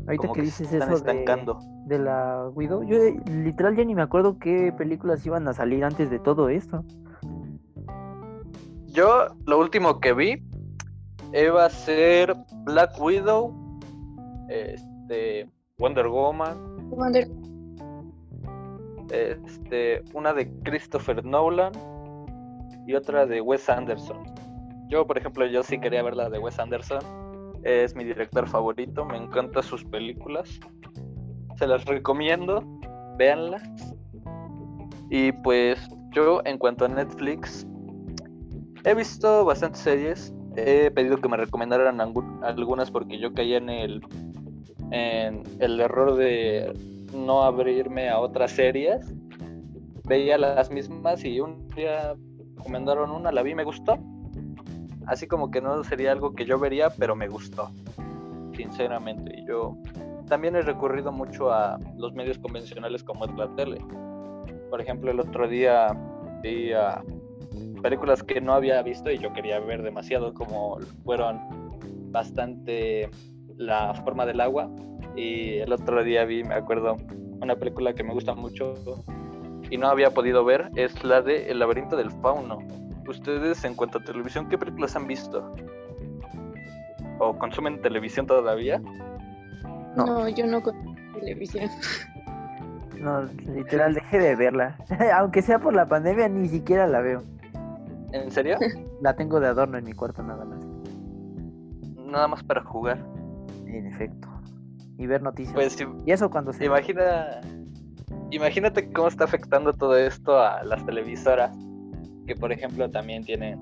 Ahorita 0.06 0.34
que, 0.34 0.42
dices 0.42 0.74
eso 0.74 1.00
de, 1.00 2.00
la 2.00 2.50
Widow, 2.54 2.84
yo 2.84 2.98
eh, 2.98 3.16
literal 3.28 3.78
ya 3.78 3.86
ni 3.86 3.96
me 3.96 4.02
acuerdo 4.02 4.40
qué 4.40 4.74
películas 4.78 5.26
iban 5.26 5.48
a 5.48 5.54
salir 5.54 5.86
antes 5.86 6.10
de 6.10 6.20
todo 6.20 6.50
esto. 6.50 6.84
Yo 9.00 9.28
lo 9.46 9.60
último 9.60 10.02
que 10.02 10.12
vi 10.12 10.44
iba 11.34 11.64
a 11.64 11.70
ser 11.70 12.36
Black 12.66 13.00
Widow, 13.00 13.80
este, 14.50 15.48
Wonder 15.78 16.10
Woman, 16.10 16.58
este, 19.10 20.04
una 20.14 20.34
de 20.34 20.52
Christopher 20.64 21.24
Nolan 21.24 21.72
y 22.86 22.94
otra 22.94 23.26
de 23.26 23.40
Wes 23.40 23.70
Anderson. 23.70 24.18
Yo, 24.90 25.08
por 25.08 25.18
ejemplo, 25.18 25.46
yo 25.46 25.64
sí 25.64 25.80
quería 25.80 26.04
ver 26.04 26.18
la 26.18 26.30
de 26.30 26.38
Wes 26.38 26.60
Anderson. 26.60 27.00
Es 27.64 27.96
mi 27.96 28.04
director 28.04 28.50
favorito, 28.50 29.06
me 29.06 29.16
encantan 29.16 29.64
sus 29.64 29.86
películas. 29.86 30.60
Se 31.56 31.68
las 31.68 31.86
recomiendo, 31.86 32.62
véanlas. 33.18 33.64
Y 35.10 35.32
pues 35.32 35.80
yo 36.12 36.42
en 36.44 36.58
cuanto 36.58 36.84
a 36.84 36.90
Netflix, 36.90 37.66
he 38.84 38.94
visto 38.94 39.46
bastantes 39.46 39.82
series. 39.82 40.34
he 40.56 40.92
pedido 40.92 41.18
que 41.18 41.30
me 41.30 41.38
recomendaran 41.38 42.00
algunas 42.02 42.92
porque 42.92 43.20
yo 43.20 43.34
caía 43.34 43.58
en 43.58 43.70
el, 43.70 44.02
en 44.92 45.44
el 45.60 45.80
error 45.80 46.16
de 46.16 46.74
no 47.14 47.44
abrirme 47.44 48.10
a 48.10 48.20
otras 48.20 48.52
series. 48.52 49.14
Veía 50.06 50.38
las 50.38 50.72
mismas 50.72 51.24
y 51.24 51.40
un 51.40 51.68
día 51.70 52.16
recomendaron 52.58 53.12
una, 53.12 53.32
la 53.32 53.44
vi, 53.44 53.56
me 53.56 53.64
gustó. 53.64 53.98
Así 55.06 55.28
como 55.28 55.50
que 55.50 55.62
no 55.62 55.84
sería 55.84 56.12
algo 56.12 56.34
que 56.34 56.46
yo 56.46 56.60
vería, 56.60 56.90
pero 56.90 57.16
me 57.16 57.28
gustó, 57.28 57.72
sinceramente. 58.56 59.44
Yo 59.48 59.78
también 60.28 60.56
he 60.56 60.62
recurrido 60.62 61.12
mucho 61.12 61.52
a 61.52 61.80
los 61.98 62.14
medios 62.14 62.38
convencionales 62.38 63.04
como 63.04 63.26
es 63.26 63.34
la 63.36 63.54
tele. 63.56 63.84
Por 64.70 64.82
ejemplo, 64.82 65.10
el 65.10 65.20
otro 65.20 65.48
día 65.48 65.88
vi 66.44 66.74
a 66.74 67.02
películas 67.82 68.24
que 68.24 68.42
no 68.42 68.54
había 68.54 68.82
visto 68.82 69.12
y 69.12 69.18
yo 69.18 69.34
quería 69.34 69.60
ver 69.60 69.82
demasiado, 69.82 70.34
como 70.34 70.78
fueron 71.04 71.40
bastante 72.12 73.10
La 73.58 73.94
forma 73.94 74.26
del 74.26 74.42
agua. 74.42 74.70
Y 75.16 75.58
el 75.58 75.74
otro 75.74 76.04
día 76.04 76.24
vi, 76.26 76.44
me 76.44 76.56
acuerdo, 76.56 76.98
una 77.42 77.56
película 77.56 77.94
que 77.94 78.04
me 78.04 78.14
gusta 78.14 78.34
mucho 78.36 78.76
y 79.70 79.78
no 79.78 79.88
había 79.88 80.12
podido 80.12 80.44
ver, 80.44 80.70
es 80.76 81.04
la 81.04 81.22
de 81.22 81.52
El 81.52 81.60
laberinto 81.60 81.96
del 81.96 82.12
fauno. 82.12 82.60
Ustedes, 83.08 83.64
en 83.64 83.76
cuanto 83.76 84.00
a 84.00 84.04
televisión, 84.04 84.48
¿qué 84.50 84.58
películas 84.58 84.96
han 84.96 85.08
visto? 85.08 85.54
¿O 87.20 87.38
consumen 87.38 87.82
televisión 87.82 88.26
todavía? 88.26 88.82
No, 89.96 90.28
yo 90.30 90.46
no 90.46 90.62
consumo 90.62 90.96
televisión. 91.20 91.70
No, 93.00 93.24
literal, 93.24 93.94
dejé 93.94 94.20
de 94.20 94.36
verla. 94.36 94.78
Aunque 95.16 95.42
sea 95.42 95.60
por 95.60 95.74
la 95.74 95.88
pandemia, 95.88 96.28
ni 96.28 96.48
siquiera 96.50 96.88
la 96.88 97.02
veo. 97.02 97.24
¿En 98.12 98.32
serio? 98.32 98.58
La 99.02 99.16
tengo 99.16 99.40
de 99.40 99.48
adorno 99.48 99.78
en 99.78 99.86
mi 99.86 99.94
cuarto 99.94 100.24
nada 100.24 100.46
más. 100.46 100.66
Nada 101.98 102.28
más 102.28 102.44
para 102.44 102.64
jugar. 102.64 103.06
En 103.66 103.86
efecto. 103.86 104.28
Y 104.98 105.06
ver 105.08 105.22
noticias. 105.22 105.54
Pues, 105.54 105.78
y 106.06 106.12
eso 106.12 106.30
cuando 106.30 106.54
se... 106.54 106.66
Imagina... 106.66 107.42
Imagínate 108.32 108.92
cómo 108.92 109.08
está 109.08 109.24
afectando 109.24 109.74
todo 109.74 109.98
esto 109.98 110.40
a 110.40 110.64
las 110.64 110.86
televisoras, 110.86 111.56
que 112.28 112.36
por 112.36 112.52
ejemplo 112.52 112.90
también 112.90 113.24
tienen 113.24 113.60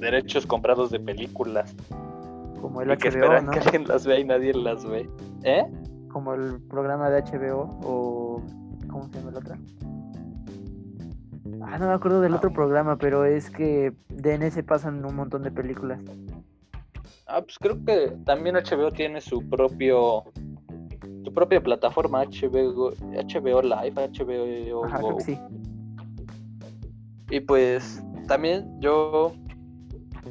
derechos 0.00 0.44
comprados 0.46 0.90
de 0.90 0.98
películas. 0.98 1.76
Como 2.60 2.82
el 2.82 2.88
HBO, 2.88 2.98
que 2.98 3.08
esperan 3.08 3.50
que 3.50 3.58
alguien 3.60 3.86
las 3.86 4.06
vea 4.06 4.18
y 4.18 4.24
nadie 4.24 4.54
las 4.54 4.84
ve. 4.84 5.08
¿Eh? 5.44 5.64
Como 6.08 6.34
el 6.34 6.60
programa 6.62 7.10
de 7.10 7.22
HBO 7.22 7.78
o... 7.84 8.42
¿Cómo 8.88 9.04
se 9.08 9.18
llama 9.18 9.30
el 9.30 9.36
otro? 9.36 9.54
Ah, 11.70 11.76
no 11.76 11.86
me 11.86 11.92
acuerdo 11.92 12.22
del 12.22 12.34
otro 12.34 12.50
programa, 12.50 12.96
pero 12.96 13.26
es 13.26 13.50
que 13.50 13.92
de 14.08 14.34
ese 14.46 14.62
pasan 14.62 15.04
un 15.04 15.14
montón 15.14 15.42
de 15.42 15.50
películas. 15.50 16.00
Ah, 17.26 17.42
pues 17.42 17.58
creo 17.58 17.84
que 17.84 18.16
también 18.24 18.56
HBO 18.56 18.90
tiene 18.90 19.20
su 19.20 19.46
propio 19.50 20.24
su 21.24 21.34
propia 21.34 21.62
plataforma 21.62 22.24
HBO 22.24 22.92
HBO 22.92 23.60
Live, 23.60 23.92
HBO 23.94 24.84
Ajá, 24.86 25.00
sí. 25.18 25.38
Y 27.30 27.40
pues 27.40 28.02
también 28.26 28.80
yo 28.80 29.34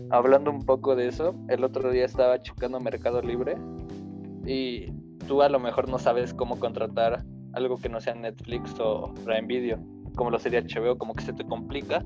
hablando 0.09 0.49
un 0.49 0.65
poco 0.65 0.95
de 0.95 1.07
eso, 1.07 1.35
el 1.49 1.63
otro 1.63 1.91
día 1.91 2.05
estaba 2.05 2.41
checando 2.41 2.79
Mercado 2.79 3.21
Libre 3.21 3.57
y 4.43 4.91
tú 5.27 5.43
a 5.43 5.49
lo 5.49 5.59
mejor 5.59 5.87
no 5.87 5.99
sabes 5.99 6.33
cómo 6.33 6.59
contratar 6.59 7.23
algo 7.53 7.77
que 7.77 7.89
no 7.89 8.01
sea 8.01 8.15
Netflix 8.15 8.73
o 8.79 9.13
Prime 9.23 9.45
Video 9.45 9.96
como 10.17 10.31
lo 10.31 10.39
sería 10.39 10.61
HBO, 10.61 10.97
como 10.97 11.13
que 11.13 11.23
se 11.23 11.31
te 11.31 11.45
complica, 11.45 12.03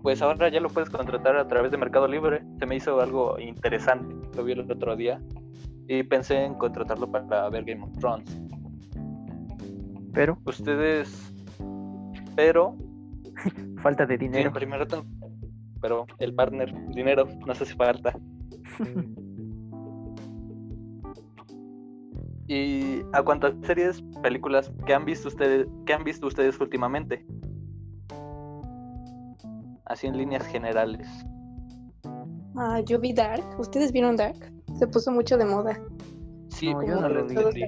pues 0.00 0.22
ahora 0.22 0.48
ya 0.48 0.60
lo 0.60 0.70
puedes 0.70 0.88
contratar 0.88 1.36
a 1.36 1.46
través 1.46 1.70
de 1.70 1.76
Mercado 1.76 2.08
Libre. 2.08 2.42
Se 2.58 2.64
me 2.64 2.76
hizo 2.76 2.98
algo 3.02 3.38
interesante, 3.38 4.14
lo 4.34 4.44
vi 4.44 4.52
el 4.52 4.60
otro 4.60 4.96
día 4.96 5.20
y 5.86 6.02
pensé 6.04 6.44
en 6.44 6.54
contratarlo 6.54 7.10
para 7.10 7.50
ver 7.50 7.64
Game 7.64 7.84
of 7.84 7.92
Thrones. 7.98 8.40
Pero. 10.14 10.38
Ustedes. 10.44 11.34
Pero. 12.34 12.76
falta 13.82 14.06
de 14.06 14.16
dinero. 14.16 14.52
primero 14.52 14.86
Pero 15.80 16.06
el 16.18 16.34
partner, 16.34 16.72
dinero, 16.94 17.26
no 17.44 17.52
hace 17.52 17.66
falta. 17.66 18.14
¿Y 22.48 23.02
a 23.12 23.22
cuántas 23.22 23.54
series, 23.62 24.02
películas 24.22 24.72
que 24.84 24.94
han 24.94 25.04
visto 25.04 25.28
ustedes, 25.28 25.66
que 25.86 25.92
han 25.92 26.04
visto 26.04 26.26
ustedes 26.26 26.60
últimamente? 26.60 27.24
Así 29.84 30.06
en 30.06 30.16
líneas 30.16 30.46
generales. 30.46 31.08
Ah, 32.56 32.80
yo 32.80 32.98
vi 32.98 33.12
Dark. 33.12 33.44
¿Ustedes 33.58 33.92
vieron 33.92 34.16
Dark? 34.16 34.52
Se 34.78 34.86
puso 34.86 35.12
mucho 35.12 35.36
de 35.36 35.44
moda. 35.44 35.80
Sí, 36.48 36.66
yo 36.66 37.00
no 37.00 37.08
lo 37.08 37.24
vi. 37.26 37.64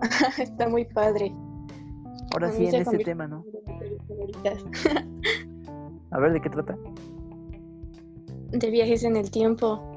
Está 0.38 0.68
muy 0.68 0.84
padre. 0.84 1.34
Ahora 2.32 2.50
sí, 2.52 2.66
en 2.66 2.74
ese 2.74 2.98
tema, 2.98 3.26
¿no? 3.26 3.44
A 6.10 6.18
ver, 6.18 6.32
¿de 6.32 6.40
qué 6.40 6.50
trata? 6.50 6.76
De 8.50 8.70
viajes 8.70 9.04
en 9.04 9.16
el 9.16 9.30
tiempo. 9.30 9.93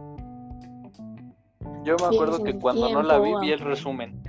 Yo 1.88 1.96
me 2.02 2.14
acuerdo 2.14 2.44
que 2.44 2.60
cuando 2.60 2.92
no 2.92 3.02
la 3.02 3.18
vi, 3.18 3.32
vi 3.40 3.54
el 3.54 3.60
resumen. 3.60 4.22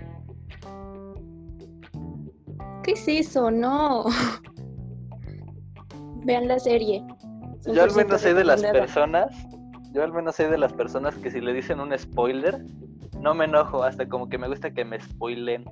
¿Qué 2.85 2.93
es 2.93 3.09
eso? 3.09 3.51
No. 3.51 4.05
Vean 6.25 6.47
la 6.47 6.61
serie. 6.61 7.05
Yo 7.67 7.83
al 7.83 7.93
menos 7.97 8.21
soy 8.21 8.35
de 8.35 8.45
las 8.45 8.63
personas. 8.63 9.35
Yo 9.93 10.05
al 10.05 10.13
menos 10.13 10.37
soy 10.37 10.47
de 10.47 10.57
las 10.57 10.73
personas 10.73 11.17
que 11.17 11.33
si 11.33 11.41
le 11.41 11.53
dicen 11.53 11.81
un 11.81 11.99
spoiler, 11.99 12.65
no 13.21 13.35
me 13.35 13.47
enojo, 13.47 13.83
hasta 13.83 14.09
como 14.09 14.29
que 14.29 14.39
me 14.39 14.47
gusta 14.47 14.71
que 14.71 14.85
me 14.85 15.01
spoilen. 15.01 15.65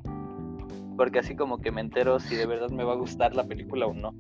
Porque 0.97 1.21
así 1.21 1.37
como 1.37 1.59
que 1.59 1.71
me 1.71 1.83
entero 1.83 2.19
si 2.19 2.35
de 2.35 2.47
verdad 2.47 2.71
me 2.71 2.83
va 2.83 2.95
a 2.95 2.97
gustar 2.97 3.37
la 3.37 3.45
película 3.45 3.87
o 3.87 3.95
no. 3.95 4.13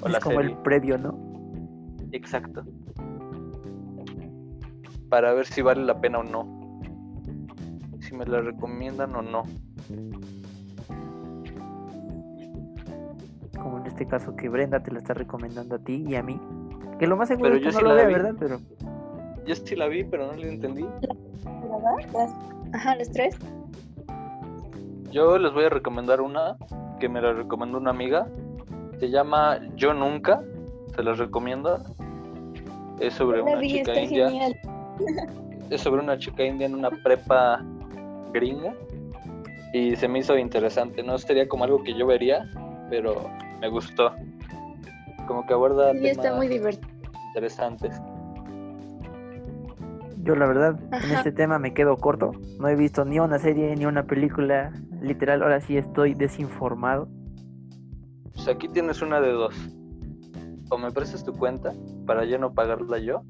O 0.00 0.08
es 0.08 0.18
como 0.20 0.40
el 0.40 0.56
previo, 0.62 0.96
¿no? 0.96 1.14
Exacto. 2.12 2.64
Para 5.10 5.34
ver 5.34 5.44
si 5.44 5.60
vale 5.60 5.84
la 5.84 6.00
pena 6.00 6.20
o 6.20 6.22
no 6.22 6.57
me 8.18 8.26
la 8.26 8.40
recomiendan 8.40 9.14
o 9.14 9.22
no. 9.22 9.44
Como 13.56 13.78
en 13.78 13.86
este 13.86 14.06
caso 14.06 14.34
que 14.34 14.48
Brenda 14.48 14.82
te 14.82 14.90
la 14.90 14.98
está 14.98 15.14
recomendando 15.14 15.76
a 15.76 15.78
ti 15.78 16.04
y 16.06 16.16
a 16.16 16.22
mí. 16.22 16.40
Que 16.98 17.06
lo 17.06 17.16
más 17.16 17.28
seguro 17.28 17.54
es 17.54 17.62
que 17.62 17.70
no 17.70 17.88
lo 17.88 17.94
vea, 17.94 18.06
¿verdad? 18.06 18.34
Pero... 18.38 18.58
Yo 19.46 19.54
sí 19.54 19.76
la 19.76 19.86
vi, 19.86 20.04
pero 20.04 20.26
no 20.26 20.32
la 20.34 20.46
entendí. 20.48 20.84
Ajá, 22.72 22.96
los 22.96 23.10
tres. 23.12 23.36
Yo 25.10 25.38
les 25.38 25.52
voy 25.52 25.64
a 25.64 25.70
recomendar 25.70 26.20
una 26.20 26.56
que 26.98 27.08
me 27.08 27.22
la 27.22 27.32
recomendó 27.32 27.78
una 27.78 27.90
amiga. 27.90 28.26
Se 28.98 29.10
llama 29.10 29.60
Yo 29.76 29.94
Nunca. 29.94 30.42
Se 30.96 31.02
las 31.02 31.18
recomiendo. 31.18 31.78
Es 33.00 33.14
sobre 33.14 33.40
una 33.42 33.60
chica 33.60 34.00
india. 34.00 34.28
Es 35.70 35.80
sobre 35.82 36.02
una 36.02 36.18
chica 36.18 36.44
india 36.44 36.66
en 36.66 36.74
una 36.74 36.90
prepa 36.90 37.64
gringa 38.32 38.74
y 39.72 39.96
se 39.96 40.08
me 40.08 40.20
hizo 40.20 40.36
interesante. 40.38 41.02
No 41.02 41.18
sería 41.18 41.48
como 41.48 41.64
algo 41.64 41.82
que 41.82 41.94
yo 41.94 42.06
vería, 42.06 42.48
pero 42.90 43.28
me 43.60 43.68
gustó. 43.68 44.12
Como 45.26 45.46
que 45.46 45.52
aborda 45.52 45.92
sí, 45.92 46.06
está 46.06 46.34
muy 46.34 46.48
divertido. 46.48 46.88
interesantes. 47.34 48.00
Yo 50.22 50.34
la 50.34 50.46
verdad, 50.46 50.78
en 50.92 51.10
este 51.10 51.32
tema 51.32 51.58
me 51.58 51.72
quedo 51.72 51.96
corto. 51.96 52.32
No 52.58 52.68
he 52.68 52.76
visto 52.76 53.04
ni 53.04 53.18
una 53.18 53.38
serie 53.38 53.74
ni 53.76 53.86
una 53.86 54.04
película. 54.04 54.72
Literal, 55.00 55.42
ahora 55.42 55.60
sí 55.60 55.76
estoy 55.76 56.14
desinformado. 56.14 57.08
Pues 58.34 58.48
aquí 58.48 58.68
tienes 58.68 59.00
una 59.00 59.20
de 59.20 59.32
dos. 59.32 59.54
O 60.70 60.78
me 60.78 60.90
prestas 60.90 61.24
tu 61.24 61.32
cuenta 61.32 61.72
para 62.06 62.24
yo 62.24 62.38
no 62.38 62.52
pagarla 62.52 62.98
yo. 62.98 63.22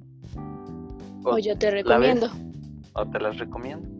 O, 1.24 1.38
yo 1.38 1.56
te 1.58 1.70
recomiendo. 1.70 2.28
o 2.94 3.06
te 3.06 3.20
las 3.20 3.38
recomiendo. 3.38 3.97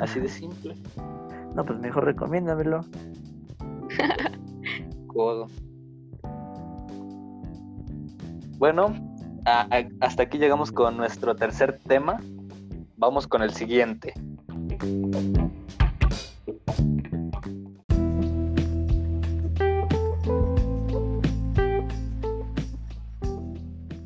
Así 0.00 0.20
de 0.20 0.28
simple. 0.28 0.76
No, 1.54 1.64
pues 1.64 1.78
mejor 1.80 2.04
recomiéndamelo. 2.04 2.80
Codo. 5.06 5.48
Bueno, 8.58 8.94
hasta 9.44 10.22
aquí 10.22 10.38
llegamos 10.38 10.72
con 10.72 10.96
nuestro 10.96 11.34
tercer 11.34 11.80
tema. 11.86 12.20
Vamos 12.96 13.26
con 13.26 13.42
el 13.42 13.52
siguiente. 13.52 14.14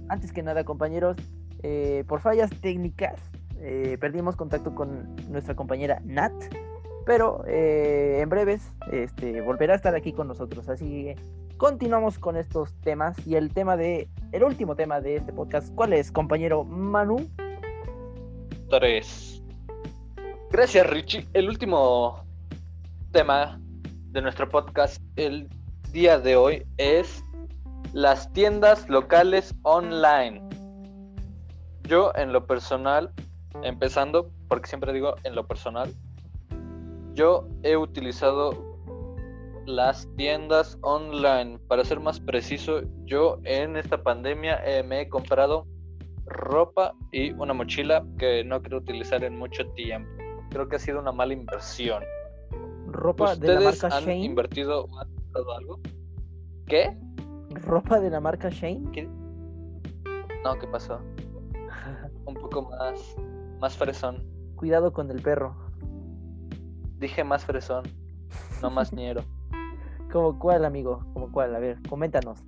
Antes 0.09 0.33
que 0.33 0.43
nada, 0.43 0.65
compañeros, 0.65 1.17
eh, 1.63 2.05
por 2.09 2.21
fallas 2.21 2.51
técnicas 2.61 3.21
eh, 3.61 3.97
perdimos 4.01 4.37
contacto 4.37 4.75
con 4.75 5.17
nuestra 5.29 5.55
compañera 5.55 6.01
Nat, 6.05 6.33
pero 7.05 7.45
eh, 7.47 8.19
en 8.21 8.29
breves 8.29 8.73
este, 8.93 9.41
volverá 9.41 9.75
a 9.75 9.77
estar 9.77 9.95
aquí 9.95 10.13
con 10.13 10.29
nosotros. 10.29 10.69
Así 10.69 10.85
que 10.85 11.17
continuamos 11.57 12.19
con 12.19 12.37
estos 12.37 12.75
temas 12.81 13.17
y 13.27 13.37
el 13.37 13.53
tema 13.53 13.77
de, 13.77 14.09
el 14.33 14.45
último 14.45 14.77
tema 14.77 15.01
de 15.01 15.17
este 15.17 15.33
podcast, 15.33 15.75
¿cuál 15.75 15.93
es, 15.93 16.11
compañero 16.13 16.65
Manu? 16.65 17.29
Tres. 18.69 19.43
Gracias, 20.51 20.89
Richie. 20.89 21.27
El 21.33 21.49
último 21.49 22.25
tema 23.13 23.61
de 24.11 24.23
nuestro 24.23 24.49
podcast 24.49 25.01
el 25.17 25.49
día 25.93 26.19
de 26.19 26.37
hoy 26.37 26.67
es 26.77 27.23
las 27.93 28.33
tiendas 28.33 28.89
locales 28.89 29.55
online. 29.63 30.43
Yo 31.85 32.13
en 32.17 32.33
lo 32.33 32.47
personal, 32.47 33.13
empezando, 33.63 34.31
porque 34.49 34.69
siempre 34.69 34.93
digo 34.93 35.17
en 35.25 35.35
lo 35.35 35.47
personal, 35.47 35.93
yo 37.15 37.49
he 37.63 37.77
utilizado 37.77 38.77
las 39.67 40.09
tiendas 40.17 40.79
online. 40.83 41.59
Para 41.67 41.85
ser 41.85 42.01
más 42.01 42.21
preciso, 42.21 42.83
yo 43.05 43.39
en 43.45 43.77
esta 43.77 44.03
pandemia 44.03 44.63
eh, 44.65 44.83
me 44.83 45.03
he 45.03 45.09
comprado 45.09 45.67
ropa 46.27 46.95
y 47.13 47.33
una 47.33 47.53
mochila 47.53 48.05
que 48.19 48.45
no 48.45 48.61
quiero 48.61 48.79
utilizar 48.79 49.25
en 49.25 49.39
mucho 49.39 49.67
tiempo. 49.73 50.11
Creo 50.51 50.69
que 50.69 50.77
ha 50.77 50.79
sido 50.79 51.01
una 51.01 51.13
mala 51.13 51.33
inversión. 51.33 52.03
¿Ropa 52.89 53.35
de 53.35 53.55
la 53.55 53.61
marca 53.61 53.89
han 53.93 54.11
invertido 54.11 54.85
o 54.85 54.99
han 54.99 55.13
comprado 55.15 55.53
algo? 55.53 55.81
¿Qué? 56.67 56.97
¿Ropa 57.51 58.01
de 58.01 58.11
la 58.11 58.21
marca 58.21 58.49
Shane? 58.51 59.09
No, 60.45 60.59
¿qué 60.59 60.67
pasó? 60.69 61.01
Un 62.27 62.35
poco 62.35 62.63
más, 62.63 63.17
más 63.61 63.77
fresón. 63.77 64.25
Cuidado 64.57 64.93
con 64.93 65.11
el 65.11 65.23
perro. 65.23 65.57
Dije 66.99 67.25
más 67.25 67.45
fresón, 67.45 67.85
no 68.63 68.71
más 68.71 68.93
ñero. 68.95 69.23
¿Como 70.11 70.39
cuál, 70.39 70.65
amigo? 70.65 71.05
¿Como 71.13 71.31
cuál? 71.31 71.55
A 71.55 71.59
ver, 71.59 71.79
coméntanos. 71.89 72.43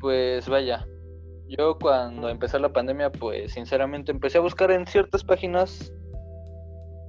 Pues 0.00 0.48
vaya, 0.48 0.84
yo 1.48 1.78
cuando 1.78 2.28
empezó 2.28 2.58
la 2.58 2.72
pandemia, 2.72 3.10
pues 3.10 3.52
sinceramente 3.52 4.10
empecé 4.10 4.38
a 4.38 4.40
buscar 4.40 4.70
en 4.70 4.86
ciertas 4.86 5.22
páginas 5.22 5.92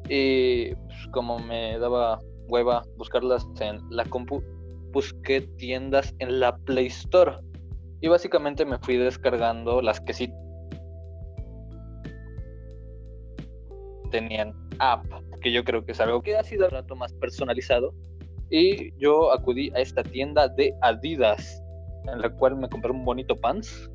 y 0.10 0.76
pues, 0.76 1.08
como 1.12 1.40
me 1.40 1.80
daba 1.80 2.20
hueva 2.50 2.84
buscarlas 2.98 3.48
en 3.60 3.80
la 3.90 4.06
compu, 4.06 4.44
busqué 4.92 5.42
tiendas 5.58 6.14
en 6.20 6.40
la 6.40 6.56
Play 6.58 6.88
Store 6.88 7.38
y 8.02 8.10
básicamente 8.10 8.66
me 8.66 8.78
fui 8.80 8.98
descargando 8.98 9.82
las 9.82 10.02
que 10.02 10.14
sí 10.14 10.32
tenían 14.14 14.54
app, 14.78 15.06
que 15.42 15.52
yo 15.52 15.64
creo 15.64 15.84
que 15.84 15.94
es 15.94 16.00
algo 16.00 16.22
que 16.22 16.38
ha 16.38 16.44
sido 16.44 16.66
un 16.66 16.72
rato 16.72 16.96
más 16.96 17.12
personalizado 17.14 17.94
y 18.56 18.96
yo 19.00 19.34
acudí 19.34 19.72
a 19.72 19.80
esta 19.80 20.04
tienda 20.04 20.48
de 20.48 20.76
Adidas, 20.82 21.60
en 22.06 22.22
la 22.22 22.30
cual 22.30 22.56
me 22.56 22.70
compré 22.70 22.92
un 22.92 23.04
bonito 23.04 23.36
pants. 23.36 23.90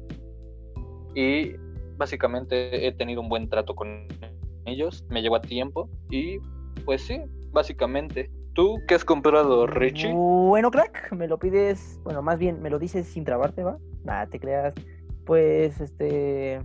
Y 1.14 1.52
básicamente 1.96 2.84
he 2.84 2.90
tenido 2.90 3.20
un 3.20 3.28
buen 3.28 3.48
trato 3.48 3.76
con 3.76 4.08
ellos. 4.64 5.04
Me 5.10 5.22
llevó 5.22 5.36
a 5.36 5.40
tiempo. 5.40 5.88
Y 6.10 6.38
pues 6.84 7.02
sí, 7.02 7.20
básicamente. 7.52 8.32
¿Tú 8.54 8.78
qué 8.88 8.96
has 8.96 9.04
comprado, 9.04 9.68
Richie? 9.68 10.12
Bueno, 10.12 10.72
crack, 10.72 11.12
me 11.12 11.28
lo 11.28 11.38
pides. 11.38 12.00
Bueno, 12.02 12.20
más 12.20 12.36
bien 12.36 12.60
me 12.60 12.68
lo 12.68 12.80
dices 12.80 13.06
sin 13.06 13.24
trabarte, 13.24 13.62
¿va? 13.62 13.78
Nada, 14.02 14.26
te 14.26 14.40
creas. 14.40 14.74
Pues 15.24 15.80
este. 15.80 16.60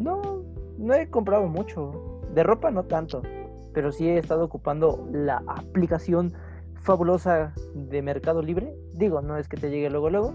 No, 0.00 0.42
no 0.76 0.94
he 0.94 1.08
comprado 1.08 1.46
mucho. 1.46 2.17
De 2.34 2.42
ropa 2.42 2.70
no 2.70 2.84
tanto. 2.84 3.22
Pero 3.72 3.92
sí 3.92 4.08
he 4.08 4.18
estado 4.18 4.44
ocupando 4.44 5.06
la 5.12 5.42
aplicación 5.46 6.32
fabulosa 6.82 7.54
de 7.74 8.02
Mercado 8.02 8.42
Libre. 8.42 8.74
Digo, 8.94 9.20
no 9.22 9.36
es 9.36 9.48
que 9.48 9.56
te 9.56 9.70
llegue 9.70 9.90
luego, 9.90 10.10
luego, 10.10 10.34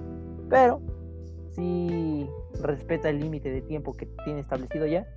pero 0.50 0.82
sí 1.52 2.30
respeta 2.62 3.10
el 3.10 3.20
límite 3.20 3.50
de 3.52 3.62
tiempo 3.62 3.94
que 3.94 4.06
tiene 4.24 4.40
establecido 4.40 4.86
ya. 4.86 5.08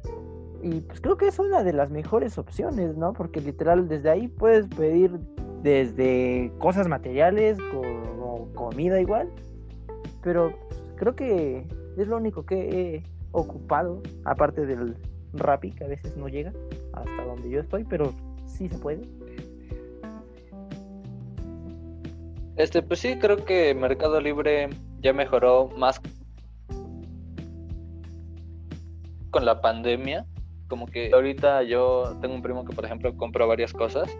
Y 0.63 0.81
pues 0.81 1.01
creo 1.01 1.17
que 1.17 1.29
es 1.29 1.39
una 1.39 1.63
de 1.63 1.73
las 1.73 1.91
mejores 1.91 2.39
opciones, 2.39 2.97
¿no? 2.97 3.13
Porque 3.13 3.41
literal 3.41 3.89
desde 3.89 4.11
ahí 4.11 4.29
puedes 4.29 4.67
pedir 4.67 5.19
desde 5.63 6.53
cosas 6.59 6.89
materiales 6.89 7.59
como 7.73 8.49
comida 8.55 9.01
igual. 9.01 9.31
Pero 10.23 10.53
creo 10.97 11.15
que 11.15 11.67
es 11.97 12.09
lo 12.09 12.17
único 12.17 12.45
que 12.45 12.95
he 12.97 13.03
ocupado, 13.33 14.03
aparte 14.25 14.67
del 14.67 14.97
Rappi, 15.39 15.73
que 15.73 15.85
a 15.85 15.89
veces 15.89 16.17
no 16.17 16.29
llega 16.29 16.53
hasta 16.93 17.25
donde 17.25 17.51
yo 17.51 17.61
estoy, 17.61 17.85
pero 17.85 18.13
sí 18.47 18.69
se 18.69 18.79
puede. 18.79 19.03
Este, 22.57 22.83
pues 22.83 23.01
sí, 23.01 23.17
creo 23.19 23.45
que 23.45 23.75
Mercado 23.75 24.21
Libre 24.21 24.71
ya 25.01 25.13
mejoró 25.13 25.69
más 25.77 26.01
con 29.31 29.45
la 29.45 29.61
pandemia. 29.61 30.27
Como 30.69 30.87
que 30.87 31.11
ahorita 31.13 31.63
yo 31.63 32.17
tengo 32.21 32.35
un 32.35 32.43
primo 32.43 32.65
que, 32.65 32.75
por 32.75 32.85
ejemplo, 32.85 33.15
compra 33.17 33.45
varias 33.45 33.73
cosas 33.73 34.11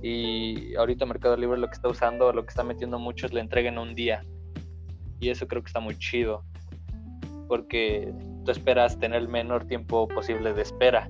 y 0.00 0.74
ahorita 0.76 1.06
Mercado 1.06 1.36
Libre 1.36 1.58
lo 1.58 1.66
que 1.66 1.74
está 1.74 1.88
usando, 1.88 2.32
lo 2.32 2.44
que 2.44 2.50
está 2.50 2.62
metiendo 2.62 2.98
mucho 2.98 3.26
es 3.26 3.32
la 3.32 3.40
entrega 3.40 3.68
en 3.68 3.78
un 3.78 3.94
día. 3.94 4.24
Y 5.18 5.30
eso 5.30 5.48
creo 5.48 5.62
que 5.62 5.68
está 5.68 5.80
muy 5.80 5.98
chido. 5.98 6.44
Porque 7.48 8.12
tú 8.44 8.50
esperas 8.50 8.98
tener 8.98 9.22
el 9.22 9.28
menor 9.28 9.66
tiempo 9.66 10.06
posible 10.08 10.52
de 10.52 10.62
espera. 10.62 11.08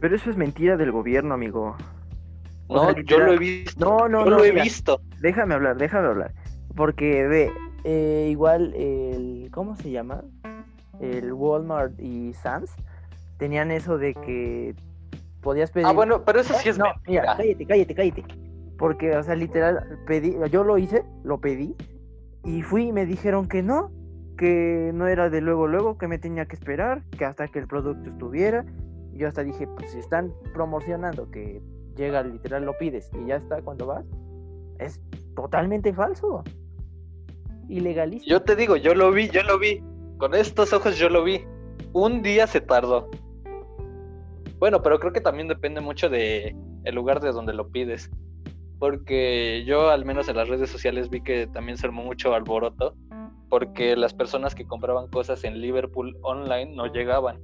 Pero 0.00 0.16
eso 0.16 0.30
es 0.30 0.36
mentira 0.36 0.76
del 0.76 0.92
gobierno, 0.92 1.34
amigo. 1.34 1.76
no, 2.68 2.92
yo 3.00 3.18
lo 3.18 3.32
he 3.32 3.38
visto. 3.38 3.84
No, 3.84 4.08
no, 4.08 4.24
yo 4.24 4.30
no, 4.30 4.36
lo 4.38 4.44
he 4.44 4.50
visto 4.50 5.00
déjame 5.24 5.54
hablar, 5.54 5.76
déjame 5.78 6.08
hablar. 6.08 6.32
Porque 6.76 7.26
ve, 7.26 7.50
eh, 7.84 8.28
igual 8.30 8.74
el, 8.74 9.48
¿cómo 9.50 9.74
se 9.74 9.90
llama? 9.90 10.22
El 11.00 11.32
Walmart 11.32 11.98
y 11.98 12.34
Sam's 12.34 12.70
tenían 13.38 13.70
eso 13.70 13.96
de 13.98 14.14
que 14.14 14.74
podías 15.40 15.70
pedir. 15.70 15.86
Ah, 15.86 15.92
bueno, 15.92 16.24
pero 16.24 16.40
eso 16.40 16.54
sí 16.54 16.68
es 16.68 16.78
no, 16.78 16.86
mira, 17.06 17.36
cállate, 17.36 17.66
cállate, 17.66 17.94
cállate. 17.94 18.24
Porque, 18.78 19.16
o 19.16 19.22
sea, 19.22 19.34
literal, 19.34 19.98
pedí, 20.06 20.36
yo 20.50 20.62
lo 20.62 20.78
hice, 20.78 21.04
lo 21.24 21.40
pedí, 21.40 21.74
y 22.44 22.62
fui 22.62 22.88
y 22.88 22.92
me 22.92 23.06
dijeron 23.06 23.48
que 23.48 23.62
no, 23.62 23.90
que 24.36 24.90
no 24.94 25.06
era 25.06 25.30
de 25.30 25.40
luego, 25.40 25.66
luego, 25.66 25.98
que 25.98 26.08
me 26.08 26.18
tenía 26.18 26.46
que 26.46 26.56
esperar, 26.56 27.02
que 27.18 27.24
hasta 27.24 27.48
que 27.48 27.58
el 27.58 27.66
producto 27.66 28.10
estuviera. 28.10 28.64
Yo 29.12 29.28
hasta 29.28 29.44
dije, 29.44 29.66
pues 29.66 29.92
si 29.92 29.98
están 29.98 30.32
promocionando 30.52 31.30
que 31.30 31.62
llega 31.96 32.22
literal, 32.22 32.64
lo 32.64 32.76
pides 32.76 33.10
y 33.14 33.28
ya 33.28 33.36
está 33.36 33.62
cuando 33.62 33.86
vas, 33.86 34.04
es 34.78 35.00
totalmente 35.36 35.92
falso. 35.92 36.42
Ilegalísimo. 37.68 38.28
Yo 38.28 38.42
te 38.42 38.56
digo, 38.56 38.76
yo 38.76 38.94
lo 38.94 39.10
vi, 39.12 39.28
yo 39.28 39.42
lo 39.42 39.58
vi. 39.58 39.82
Con 40.18 40.34
estos 40.34 40.72
ojos 40.72 40.98
yo 40.98 41.08
lo 41.08 41.24
vi. 41.24 41.44
Un 41.92 42.22
día 42.22 42.46
se 42.46 42.60
tardó. 42.60 43.10
Bueno, 44.58 44.82
pero 44.82 44.98
creo 44.98 45.12
que 45.12 45.20
también 45.20 45.48
depende 45.48 45.80
mucho 45.80 46.08
de 46.08 46.56
el 46.84 46.94
lugar 46.94 47.20
de 47.20 47.32
donde 47.32 47.54
lo 47.54 47.68
pides. 47.68 48.10
Porque 48.78 49.64
yo 49.66 49.90
al 49.90 50.04
menos 50.04 50.28
en 50.28 50.36
las 50.36 50.48
redes 50.48 50.70
sociales 50.70 51.08
vi 51.08 51.22
que 51.22 51.46
también 51.46 51.78
se 51.78 51.86
armó 51.86 52.02
mucho 52.02 52.34
alboroto. 52.34 52.94
Porque 53.54 53.94
las 53.94 54.12
personas 54.12 54.52
que 54.52 54.66
compraban 54.66 55.06
cosas 55.06 55.44
en 55.44 55.60
Liverpool 55.60 56.18
online 56.22 56.74
no 56.74 56.86
llegaban. 56.86 57.40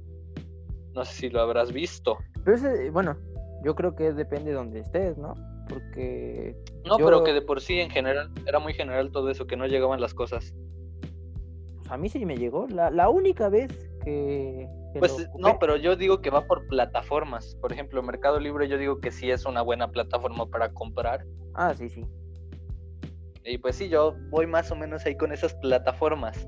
No 0.93 1.05
sé 1.05 1.13
si 1.13 1.29
lo 1.29 1.39
habrás 1.39 1.71
visto. 1.71 2.17
Pero 2.43 2.57
ese, 2.57 2.89
bueno, 2.89 3.15
yo 3.63 3.75
creo 3.75 3.95
que 3.95 4.11
depende 4.11 4.49
de 4.49 4.57
donde 4.57 4.79
estés, 4.81 5.17
¿no? 5.17 5.35
porque... 5.71 6.53
No, 6.85 6.97
pero 6.97 7.23
que 7.23 7.31
de 7.31 7.41
por 7.41 7.61
sí 7.61 7.79
en 7.79 7.89
general, 7.89 8.29
era 8.45 8.59
muy 8.59 8.73
general 8.73 9.09
todo 9.11 9.29
eso, 9.29 9.47
que 9.47 9.55
no 9.55 9.67
llegaban 9.67 10.01
las 10.01 10.13
cosas. 10.13 10.53
Pues 11.77 11.89
a 11.89 11.97
mí 11.97 12.09
sí 12.09 12.25
me 12.25 12.35
llegó, 12.35 12.67
la, 12.67 13.09
única 13.09 13.47
vez 13.47 13.71
que... 14.03 14.67
pues 14.99 15.29
no, 15.37 15.57
pero 15.59 15.77
yo 15.77 15.95
digo 15.95 16.21
que 16.21 16.29
va 16.29 16.45
por 16.45 16.67
plataformas. 16.67 17.55
Por 17.61 17.71
ejemplo, 17.71 18.03
Mercado 18.03 18.37
Libre 18.37 18.67
yo 18.67 18.77
digo 18.77 18.99
que 18.99 19.11
sí 19.11 19.31
es 19.31 19.45
una 19.45 19.61
buena 19.61 19.91
plataforma 19.91 20.45
para 20.47 20.73
comprar. 20.73 21.25
Ah, 21.53 21.73
sí, 21.73 21.87
sí. 21.87 22.05
Y 23.43 23.57
pues 23.57 23.75
sí, 23.75 23.89
yo 23.89 24.15
voy 24.29 24.45
más 24.45 24.71
o 24.71 24.75
menos 24.75 25.05
ahí 25.05 25.15
con 25.15 25.31
esas 25.31 25.53
plataformas. 25.55 26.47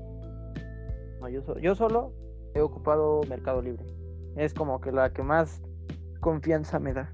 No, 1.20 1.28
yo, 1.28 1.42
yo 1.58 1.74
solo 1.74 2.12
he 2.54 2.60
ocupado 2.60 3.20
Mercado 3.28 3.60
Libre. 3.62 3.84
Es 4.36 4.54
como 4.54 4.80
que 4.80 4.92
la 4.92 5.12
que 5.12 5.22
más 5.22 5.62
confianza 6.20 6.78
me 6.78 6.92
da 6.92 7.12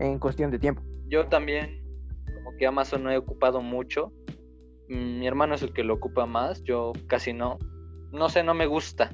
en 0.00 0.18
cuestión 0.18 0.50
de 0.50 0.58
tiempo. 0.58 0.82
Yo 1.08 1.28
también, 1.28 1.82
como 2.34 2.56
que 2.56 2.66
Amazon 2.66 3.04
no 3.04 3.10
he 3.10 3.16
ocupado 3.16 3.60
mucho. 3.60 4.12
Mm, 4.88 5.20
mi 5.20 5.26
hermano 5.26 5.54
es 5.54 5.62
el 5.62 5.72
que 5.72 5.84
lo 5.84 5.94
ocupa 5.94 6.26
más, 6.26 6.62
yo 6.64 6.92
casi 7.06 7.32
no. 7.32 7.58
No 8.12 8.28
sé, 8.28 8.42
no 8.42 8.54
me 8.54 8.66
gusta. 8.66 9.10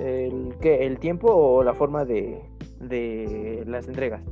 ¿El 0.00 0.56
qué? 0.60 0.86
¿El 0.86 0.98
tiempo 0.98 1.28
o 1.28 1.62
la 1.62 1.74
forma 1.74 2.04
de, 2.04 2.42
de 2.80 3.64
las 3.66 3.86
entregas? 3.86 4.22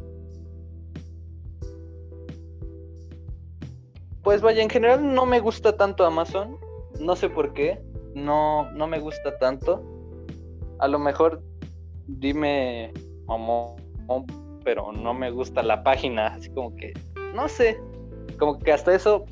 Pues 4.22 4.40
vaya, 4.42 4.62
en 4.62 4.70
general 4.70 5.14
no 5.14 5.26
me 5.26 5.40
gusta 5.40 5.76
tanto 5.76 6.04
Amazon. 6.04 6.58
No 6.98 7.16
sé 7.16 7.28
por 7.28 7.52
qué. 7.52 7.80
No, 8.14 8.70
no 8.72 8.86
me 8.86 9.00
gusta 9.00 9.38
tanto. 9.38 9.82
A 10.78 10.88
lo 10.88 10.98
mejor 10.98 11.42
dime 12.06 12.92
pero 14.64 14.92
no 14.92 15.14
me 15.14 15.30
gusta 15.30 15.62
la 15.62 15.82
página, 15.82 16.28
así 16.28 16.50
como 16.50 16.74
que, 16.74 16.92
no 17.34 17.48
sé, 17.48 17.80
como 18.38 18.58
que 18.58 18.72
hasta 18.72 18.94
eso 18.94 19.24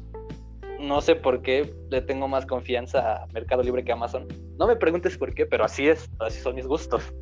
no 0.81 1.01
sé 1.01 1.17
por 1.17 1.43
qué 1.43 1.75
le 1.91 2.01
tengo 2.03 2.29
más 2.29 2.47
confianza 2.47 3.23
a 3.23 3.27
Mercado 3.29 3.63
Libre 3.63 3.85
que 3.85 3.91
a 3.91 3.95
Amazon. 3.95 4.29
No 4.59 4.67
me 4.67 4.77
preguntes 4.77 5.19
por 5.19 5.35
qué, 5.35 5.45
pero 5.47 5.65
así 5.65 5.89
es, 5.89 6.09
así 6.21 6.41
son 6.41 6.55
mis 6.55 6.67
gustos. 6.67 7.13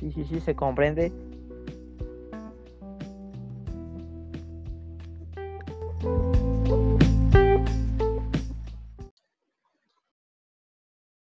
Sí, 0.00 0.10
sí, 0.10 0.24
sí, 0.24 0.40
se 0.40 0.56
comprende. 0.56 1.12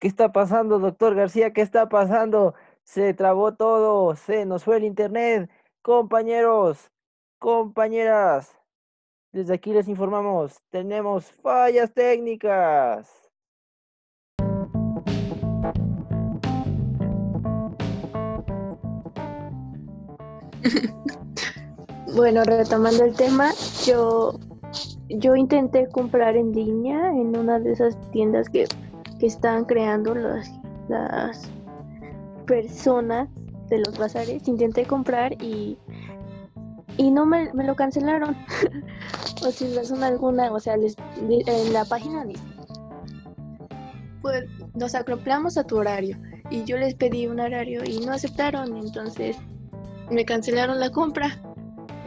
¿Qué 0.07 0.11
está 0.11 0.31
pasando, 0.31 0.79
doctor 0.79 1.17
García? 1.17 1.53
¿Qué 1.53 1.63
está 1.63 1.89
pasando? 1.89 2.55
Se 2.85 3.13
trabó 3.13 3.55
todo, 3.55 4.15
se 4.15 4.47
nos 4.47 4.63
fue 4.63 4.77
el 4.77 4.85
internet. 4.85 5.51
Compañeros, 5.83 6.93
compañeras, 7.41 8.57
desde 9.33 9.55
aquí 9.55 9.73
les 9.73 9.89
informamos, 9.89 10.63
tenemos 10.71 11.33
fallas 11.43 11.93
técnicas. 11.93 13.11
bueno, 22.15 22.45
retomando 22.45 23.03
el 23.03 23.17
tema, 23.17 23.51
yo, 23.85 24.39
yo 25.09 25.35
intenté 25.35 25.89
comprar 25.89 26.37
en 26.37 26.53
línea 26.53 27.09
en 27.09 27.37
una 27.37 27.59
de 27.59 27.73
esas 27.73 27.99
tiendas 28.13 28.49
que, 28.49 28.69
que 29.19 29.27
están 29.27 29.65
creando 29.65 30.15
las, 30.15 30.51
las 30.89 31.51
personas 32.47 33.29
de 33.69 33.79
los 33.79 33.99
bazares. 33.99 34.47
Intenté 34.49 34.85
comprar 34.85 35.33
y, 35.43 35.79
y 36.97 37.11
no 37.11 37.27
me, 37.27 37.53
me 37.53 37.65
lo 37.65 37.75
cancelaron. 37.75 38.37
o 39.47 39.51
sin 39.51 39.75
razón 39.75 40.03
alguna, 40.03 40.53
o 40.53 40.61
sea, 40.61 40.77
les, 40.77 40.97
en 41.29 41.73
la 41.73 41.85
página 41.85 42.25
dice, 42.25 42.43
pues 44.23 44.45
nos 44.75 44.95
acoplamos 44.95 45.57
a 45.57 45.65
tu 45.65 45.77
horario 45.77 46.19
y 46.51 46.65
yo 46.65 46.77
les 46.79 46.95
pedí 46.95 47.27
un 47.27 47.41
horario 47.41 47.83
y 47.85 48.01
no 48.05 48.13
aceptaron, 48.13 48.77
entonces 48.77 49.37
me 50.11 50.25
cancelaron 50.25 50.81
la 50.81 50.91
compra. 50.91 51.41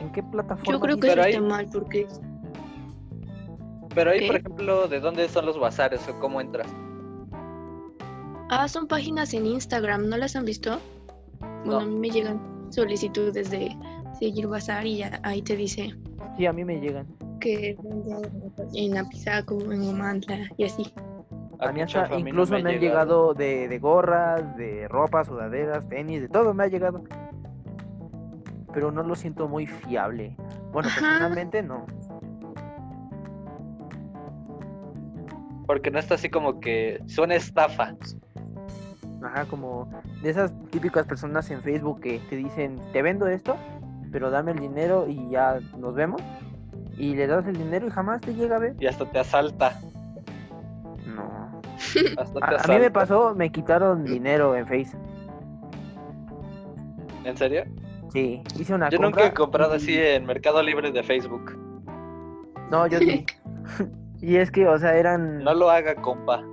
¿En 0.01 0.11
qué 0.11 0.23
plataforma? 0.23 0.73
Yo 0.73 0.79
creo 0.79 0.97
que 0.97 1.07
eso 1.11 1.21
está 1.21 1.41
mal 1.41 1.67
porque... 1.71 2.07
Pero 3.93 4.11
ahí, 4.11 4.27
por 4.27 4.35
ejemplo, 4.37 4.87
¿de 4.87 4.99
dónde 4.99 5.27
son 5.29 5.45
los 5.45 5.59
bazares 5.59 6.07
o 6.07 6.19
cómo 6.19 6.39
entras? 6.39 6.67
Ah, 8.49 8.67
son 8.67 8.87
páginas 8.87 9.33
en 9.33 9.45
Instagram, 9.45 10.09
¿no 10.09 10.17
las 10.17 10.35
han 10.35 10.43
visto? 10.43 10.79
Bueno, 11.65 11.79
a 11.81 11.85
mí 11.85 11.95
me 11.95 12.09
llegan 12.09 12.41
solicitudes 12.71 13.51
de 13.51 13.75
seguir 14.17 14.47
bazar 14.47 14.85
y 14.85 14.97
ya 14.97 15.19
ahí 15.23 15.41
te 15.41 15.55
dice. 15.55 15.93
Sí, 16.35 16.45
a 16.45 16.53
mí 16.53 16.65
me 16.65 16.79
llegan. 16.79 17.05
Que 17.39 17.77
en 18.73 18.97
Apizaco, 18.97 19.59
en 19.71 19.87
Omantla 19.87 20.49
y 20.57 20.65
así. 20.65 20.91
A 21.59 21.71
mí 21.71 21.81
hasta 21.81 22.17
incluso 22.17 22.53
me, 22.53 22.59
han 22.59 22.79
llegado 22.79 23.33
de, 23.33 23.67
de, 23.67 23.79
gorras, 23.79 24.55
de 24.55 24.87
ropa, 24.87 25.25
sudaderas, 25.25 25.87
tenis, 25.89 26.21
de 26.21 26.29
todo 26.29 26.53
me 26.53 26.63
ha 26.63 26.67
llegado. 26.67 27.03
Pero 28.73 28.91
no 28.91 29.03
lo 29.03 29.15
siento 29.15 29.47
muy 29.47 29.67
fiable. 29.67 30.35
Bueno, 30.71 30.89
personalmente 30.89 31.61
no. 31.61 31.85
Porque 35.67 35.91
no 35.91 35.99
está 35.99 36.15
así 36.15 36.29
como 36.29 36.59
que 36.59 37.01
suena 37.07 37.35
estafa. 37.35 37.95
Ajá, 39.21 39.45
como 39.45 39.89
de 40.21 40.29
esas 40.29 40.53
típicas 40.71 41.05
personas 41.05 41.49
en 41.51 41.61
Facebook 41.61 42.01
que 42.01 42.19
te 42.29 42.35
dicen, 42.35 42.79
te 42.93 43.01
vendo 43.01 43.27
esto, 43.27 43.57
pero 44.11 44.31
dame 44.31 44.51
el 44.51 44.59
dinero 44.59 45.07
y 45.07 45.29
ya 45.29 45.59
nos 45.77 45.93
vemos. 45.93 46.21
Y 46.97 47.15
le 47.15 47.27
das 47.27 47.45
el 47.47 47.57
dinero 47.57 47.87
y 47.87 47.89
jamás 47.91 48.21
te 48.21 48.33
llega 48.33 48.57
a 48.57 48.59
ver. 48.59 48.75
Y 48.79 48.87
hasta 48.87 49.05
te 49.05 49.19
asalta. 49.19 49.79
No. 51.05 51.61
a, 52.41 52.67
mí 52.67 52.79
me 52.79 52.91
pasó, 52.91 53.33
me 53.35 53.51
quitaron 53.51 54.03
dinero 54.03 54.55
en 54.55 54.65
Face. 54.67 54.97
¿En 57.23 57.37
serio? 57.37 57.63
Sí, 58.11 58.41
hice 58.57 58.73
una 58.73 58.89
Yo 58.89 58.99
nunca 58.99 59.25
he 59.25 59.33
comprado 59.33 59.73
así 59.73 59.97
en 59.97 60.25
Mercado 60.25 60.61
Libre 60.63 60.91
de 60.91 61.03
Facebook. 61.03 61.57
No, 62.71 62.87
yo 62.87 62.99
sí. 62.99 63.25
y 64.21 64.37
es 64.37 64.51
que, 64.51 64.67
o 64.67 64.77
sea, 64.77 64.95
eran... 64.95 65.43
No 65.43 65.53
lo 65.53 65.69
haga, 65.69 65.95
compa. 65.95 66.43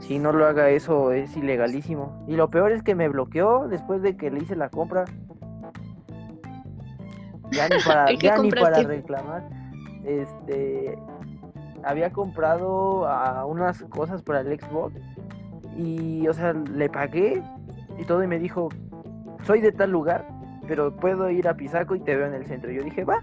Si 0.00 0.18
no 0.18 0.32
lo 0.32 0.46
haga, 0.46 0.68
eso 0.70 1.12
es 1.12 1.36
ilegalísimo. 1.36 2.24
Y 2.28 2.36
lo 2.36 2.50
peor 2.50 2.72
es 2.72 2.82
que 2.82 2.94
me 2.94 3.08
bloqueó 3.08 3.66
después 3.68 4.02
de 4.02 4.16
que 4.16 4.30
le 4.30 4.40
hice 4.40 4.56
la 4.56 4.68
compra. 4.68 5.04
Ya 7.50 7.68
ni 7.68 7.76
para, 7.84 8.12
ya 8.20 8.38
ni 8.38 8.50
para 8.50 8.82
reclamar. 8.82 9.48
Este 10.04 10.96
había 11.82 12.12
comprado 12.12 13.06
a 13.06 13.44
unas 13.46 13.82
cosas 13.84 14.22
para 14.22 14.40
el 14.40 14.60
Xbox 14.60 14.94
y 15.76 16.26
o 16.26 16.32
sea, 16.32 16.52
le 16.52 16.88
pagué 16.88 17.42
y 17.98 18.04
todo 18.04 18.22
y 18.22 18.26
me 18.26 18.38
dijo, 18.38 18.68
"Soy 19.44 19.60
de 19.60 19.72
tal 19.72 19.90
lugar, 19.90 20.26
pero 20.66 20.94
puedo 20.94 21.30
ir 21.30 21.46
a 21.48 21.54
Pisaco 21.54 21.94
y 21.94 22.00
te 22.00 22.16
veo 22.16 22.26
en 22.26 22.34
el 22.34 22.46
centro." 22.46 22.70
Yo 22.70 22.82
dije, 22.82 23.04
"Va." 23.04 23.22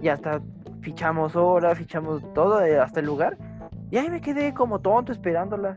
Y 0.00 0.08
hasta 0.08 0.40
fichamos 0.80 1.36
hora, 1.36 1.74
fichamos 1.74 2.22
todo 2.34 2.64
eh, 2.64 2.78
hasta 2.78 3.00
el 3.00 3.06
lugar. 3.06 3.36
Y 3.90 3.98
ahí 3.98 4.10
me 4.10 4.20
quedé 4.20 4.52
como 4.52 4.80
tonto 4.80 5.12
esperándola. 5.12 5.74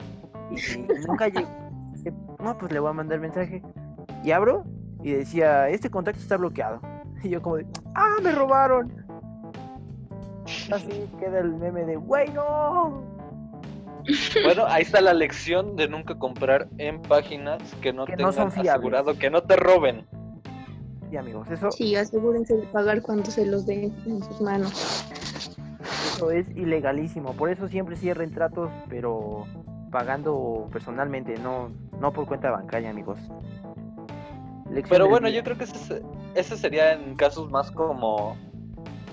Y 0.52 1.06
nunca 1.08 1.28
llegué. 1.28 1.48
No, 2.39 2.58
pues 2.58 2.72
le 2.72 2.80
voy 2.80 2.89
a 2.89 2.93
mandar 2.93 3.20
mensaje. 3.20 3.62
Y 4.24 4.32
abro 4.32 4.64
y 5.04 5.12
decía, 5.12 5.70
este 5.70 5.89
contacto 5.89 6.20
está 6.20 6.38
bloqueado. 6.38 6.80
Y 7.24 7.30
yo 7.30 7.41
como 7.41 7.56
de, 7.56 7.66
¡ah, 7.96 8.18
me 8.22 8.32
robaron! 8.32 9.04
Así 10.72 11.10
queda 11.20 11.39
el 11.39 11.54
meme 11.56 11.84
de, 11.86 11.96
¡güey, 11.96 12.30
no! 12.34 13.04
Bueno, 14.43 14.66
ahí 14.68 14.84
está 14.84 15.02
la 15.02 15.14
lección 15.14 15.76
de 15.76 15.88
nunca 15.88 16.16
comprar 16.20 16.68
en 16.78 17.02
páginas 17.02 17.64
que 17.82 17.91
no 17.91 18.06
tengan 18.06 18.28
asegurado 18.28 19.18
que 19.18 19.32
no 19.32 19.41
te 19.41 19.56
roben. 19.56 20.06
Sí, 21.10 21.18
amigos, 21.18 21.50
eso... 21.50 21.72
Sí, 21.72 21.96
asegúrense 21.96 22.56
de 22.56 22.68
pagar 22.68 23.02
cuando 23.02 23.32
se 23.32 23.46
los 23.48 23.66
den 23.66 23.96
en 24.06 24.24
sus 24.24 24.39
manos. 24.41 25.08
Eso 26.16 26.30
es 26.30 26.48
ilegalísimo, 26.50 27.34
por 27.34 27.50
eso 27.50 27.68
siempre 27.68 27.96
cierren 27.96 28.32
tratos, 28.32 28.70
pero 28.88 29.46
pagando 29.96 30.68
personalmente, 30.74 31.38
no, 31.38 31.72
no 32.02 32.12
por 32.12 32.28
cuenta 32.28 32.52
bancaria, 32.52 32.89
amigos. 32.89 33.18
Pero 34.89 35.08
bueno, 35.08 35.30
yo 35.30 35.41
creo 35.41 35.58
que 35.58 35.64
ese, 35.64 36.58
sería 36.58 36.91
en 36.91 37.16
casos 37.16 37.50
más 37.50 37.72
como 37.72 38.36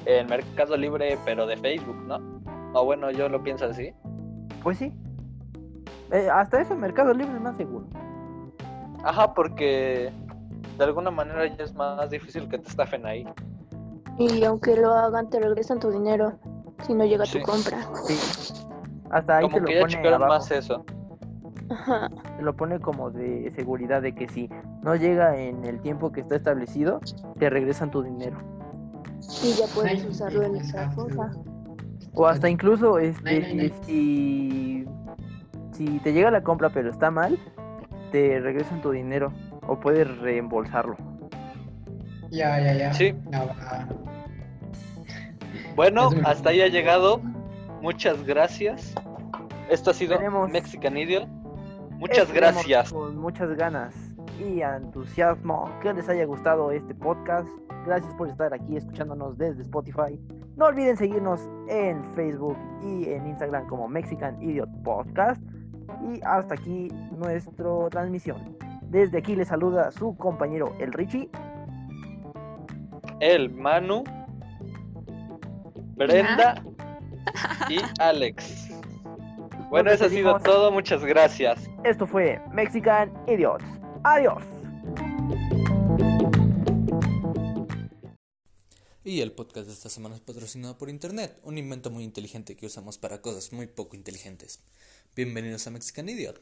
en 0.07 0.27
Mercado 0.27 0.77
Libre, 0.77 1.17
pero 1.25 1.47
de 1.47 1.57
Facebook, 1.57 1.95
¿no? 2.09 2.19
O 2.75 2.85
bueno, 2.85 3.13
yo 3.13 3.29
lo 3.29 3.41
pienso 3.45 3.67
así. 3.67 3.95
Pues 4.65 4.79
sí. 4.79 4.93
Eh, 6.11 6.29
hasta 6.29 6.61
eso 6.61 6.75
Mercado 6.75 7.15
Libre 7.15 7.37
es 7.37 7.41
más 7.41 7.57
seguro. 7.57 7.87
Ajá, 9.05 9.33
porque 9.35 10.13
de 10.79 10.85
alguna 10.85 11.13
manera 11.13 11.47
ya 11.47 11.63
es 11.63 11.73
más 11.77 12.11
difícil 12.11 12.49
que 12.49 12.59
te 12.59 12.69
estafen 12.69 13.07
ahí. 13.07 13.25
Y 14.19 14.43
aunque 14.43 14.75
lo 14.75 14.93
hagan, 14.93 15.31
te 15.31 15.39
regresan 15.39 15.79
tu 15.79 15.93
dinero 15.93 16.41
si 16.85 16.93
no 16.93 17.05
llega 17.05 17.25
tu 17.25 17.41
compra. 17.43 17.87
Sí. 18.05 18.72
Hasta 19.13 19.39
ahí 19.39 19.49
te 19.49 19.61
lo 19.61 19.67
que 19.67 19.81
pone 19.81 20.19
más 20.19 20.51
eso. 20.51 20.85
Ajá. 21.71 22.11
Te 22.37 22.43
lo 22.43 22.57
pone 22.57 22.81
como 22.81 23.11
de 23.11 23.53
seguridad 23.55 24.03
de 24.03 24.15
que 24.15 24.29
si 24.29 24.51
no 24.83 24.97
llega 24.97 25.37
en 25.37 25.65
el 25.65 25.81
tiempo 25.81 26.11
que 26.13 26.21
está 26.21 26.37
establecido, 26.37 27.01
te 27.39 27.49
regresan 27.49 27.91
tu 27.91 28.03
dinero. 28.03 28.37
Y 29.43 29.53
ya 29.53 29.67
puedes 29.75 30.05
usarlo 30.05 30.43
en 30.43 30.57
esa 30.57 30.91
cosa. 30.95 31.31
O 32.15 32.27
hasta 32.27 32.49
incluso 32.49 32.99
este 32.99 33.73
si 33.83 34.85
si 35.73 35.99
te 36.01 36.13
llega 36.13 36.31
la 36.31 36.43
compra 36.43 36.69
pero 36.71 36.91
está 36.91 37.11
mal, 37.11 37.39
te 38.11 38.41
regresan 38.41 38.83
tu 38.83 38.91
dinero 38.91 39.33
o 39.67 39.79
puedes 39.79 40.19
reembolsarlo. 40.19 40.97
Ya, 42.31 42.59
ya, 42.61 42.75
ya. 42.75 42.93
Sí. 42.93 43.15
Bueno, 45.77 46.11
hasta 46.25 46.51
ahí 46.51 46.63
ha 46.63 46.69
llegado. 46.69 47.21
Muchas 47.83 48.23
gracias. 48.25 48.95
Esto 49.71 49.91
ha 49.91 49.95
sido 49.95 50.19
Mexican 50.49 50.97
Idiot. 50.97 51.29
Muchas 51.99 52.33
gracias. 52.33 52.93
Con 52.93 53.17
muchas 53.17 53.55
ganas 53.57 53.95
y 54.39 54.61
entusiasmo 54.61 55.71
que 55.81 55.93
les 55.93 56.09
haya 56.09 56.25
gustado 56.25 56.73
este 56.73 56.95
podcast. 56.95 57.49
Gracias 57.87 58.13
por 58.15 58.29
estar 58.29 58.53
aquí 58.53 58.77
escuchándonos 58.77 59.39
desde 59.39 59.63
Spotify. 59.63 60.19
No 60.57 60.67
olviden 60.67 60.97
seguirnos 60.97 61.49
en 61.69 62.05
Facebook 62.15 62.57
y 62.83 63.09
en 63.09 63.27
Instagram 63.27 63.67
como 63.69 63.89
Mexican 63.89 64.41
Idiot 64.43 64.69
Podcast. 64.83 65.43
Y 66.03 66.21
hasta 66.25 66.55
aquí 66.55 66.89
nuestra 67.13 67.89
transmisión. 67.91 68.57
Desde 68.83 69.19
aquí 69.19 69.37
les 69.37 69.49
saluda 69.49 69.91
su 69.91 70.17
compañero 70.17 70.75
el 70.79 70.93
Richie. 70.93 71.29
El 73.21 73.51
Manu. 73.51 74.05
Brenda 75.97 76.63
y 77.69 77.79
Alex. 78.01 78.69
Bueno, 79.73 79.91
eso 79.91 80.05
ha 80.05 80.11
sido 80.11 80.39
todo. 80.39 80.71
Muchas 80.71 81.03
gracias. 81.03 81.59
Esto 81.83 82.07
fue 82.07 82.39
Mexican 82.53 83.11
Idiots. 83.27 83.65
Adiós. 84.05 84.43
Y 89.03 89.23
el 89.23 89.33
podcast 89.33 89.69
de 89.69 89.73
esta 89.73 89.89
semana 89.89 90.17
es 90.17 90.21
patrocinado 90.21 90.77
por 90.77 90.91
Internet, 90.91 91.41
un 91.43 91.57
invento 91.57 91.89
muy 91.89 92.05
inteligente 92.05 92.55
que 92.55 92.67
usamos 92.67 92.99
para 92.99 93.23
cosas 93.23 93.51
muy 93.55 93.67
poco 93.67 93.97
inteligentes. 93.97 94.63
Bienvenidos 95.17 95.67
a 95.67 95.71
Mexican 95.71 96.07
Idiot. 96.07 96.39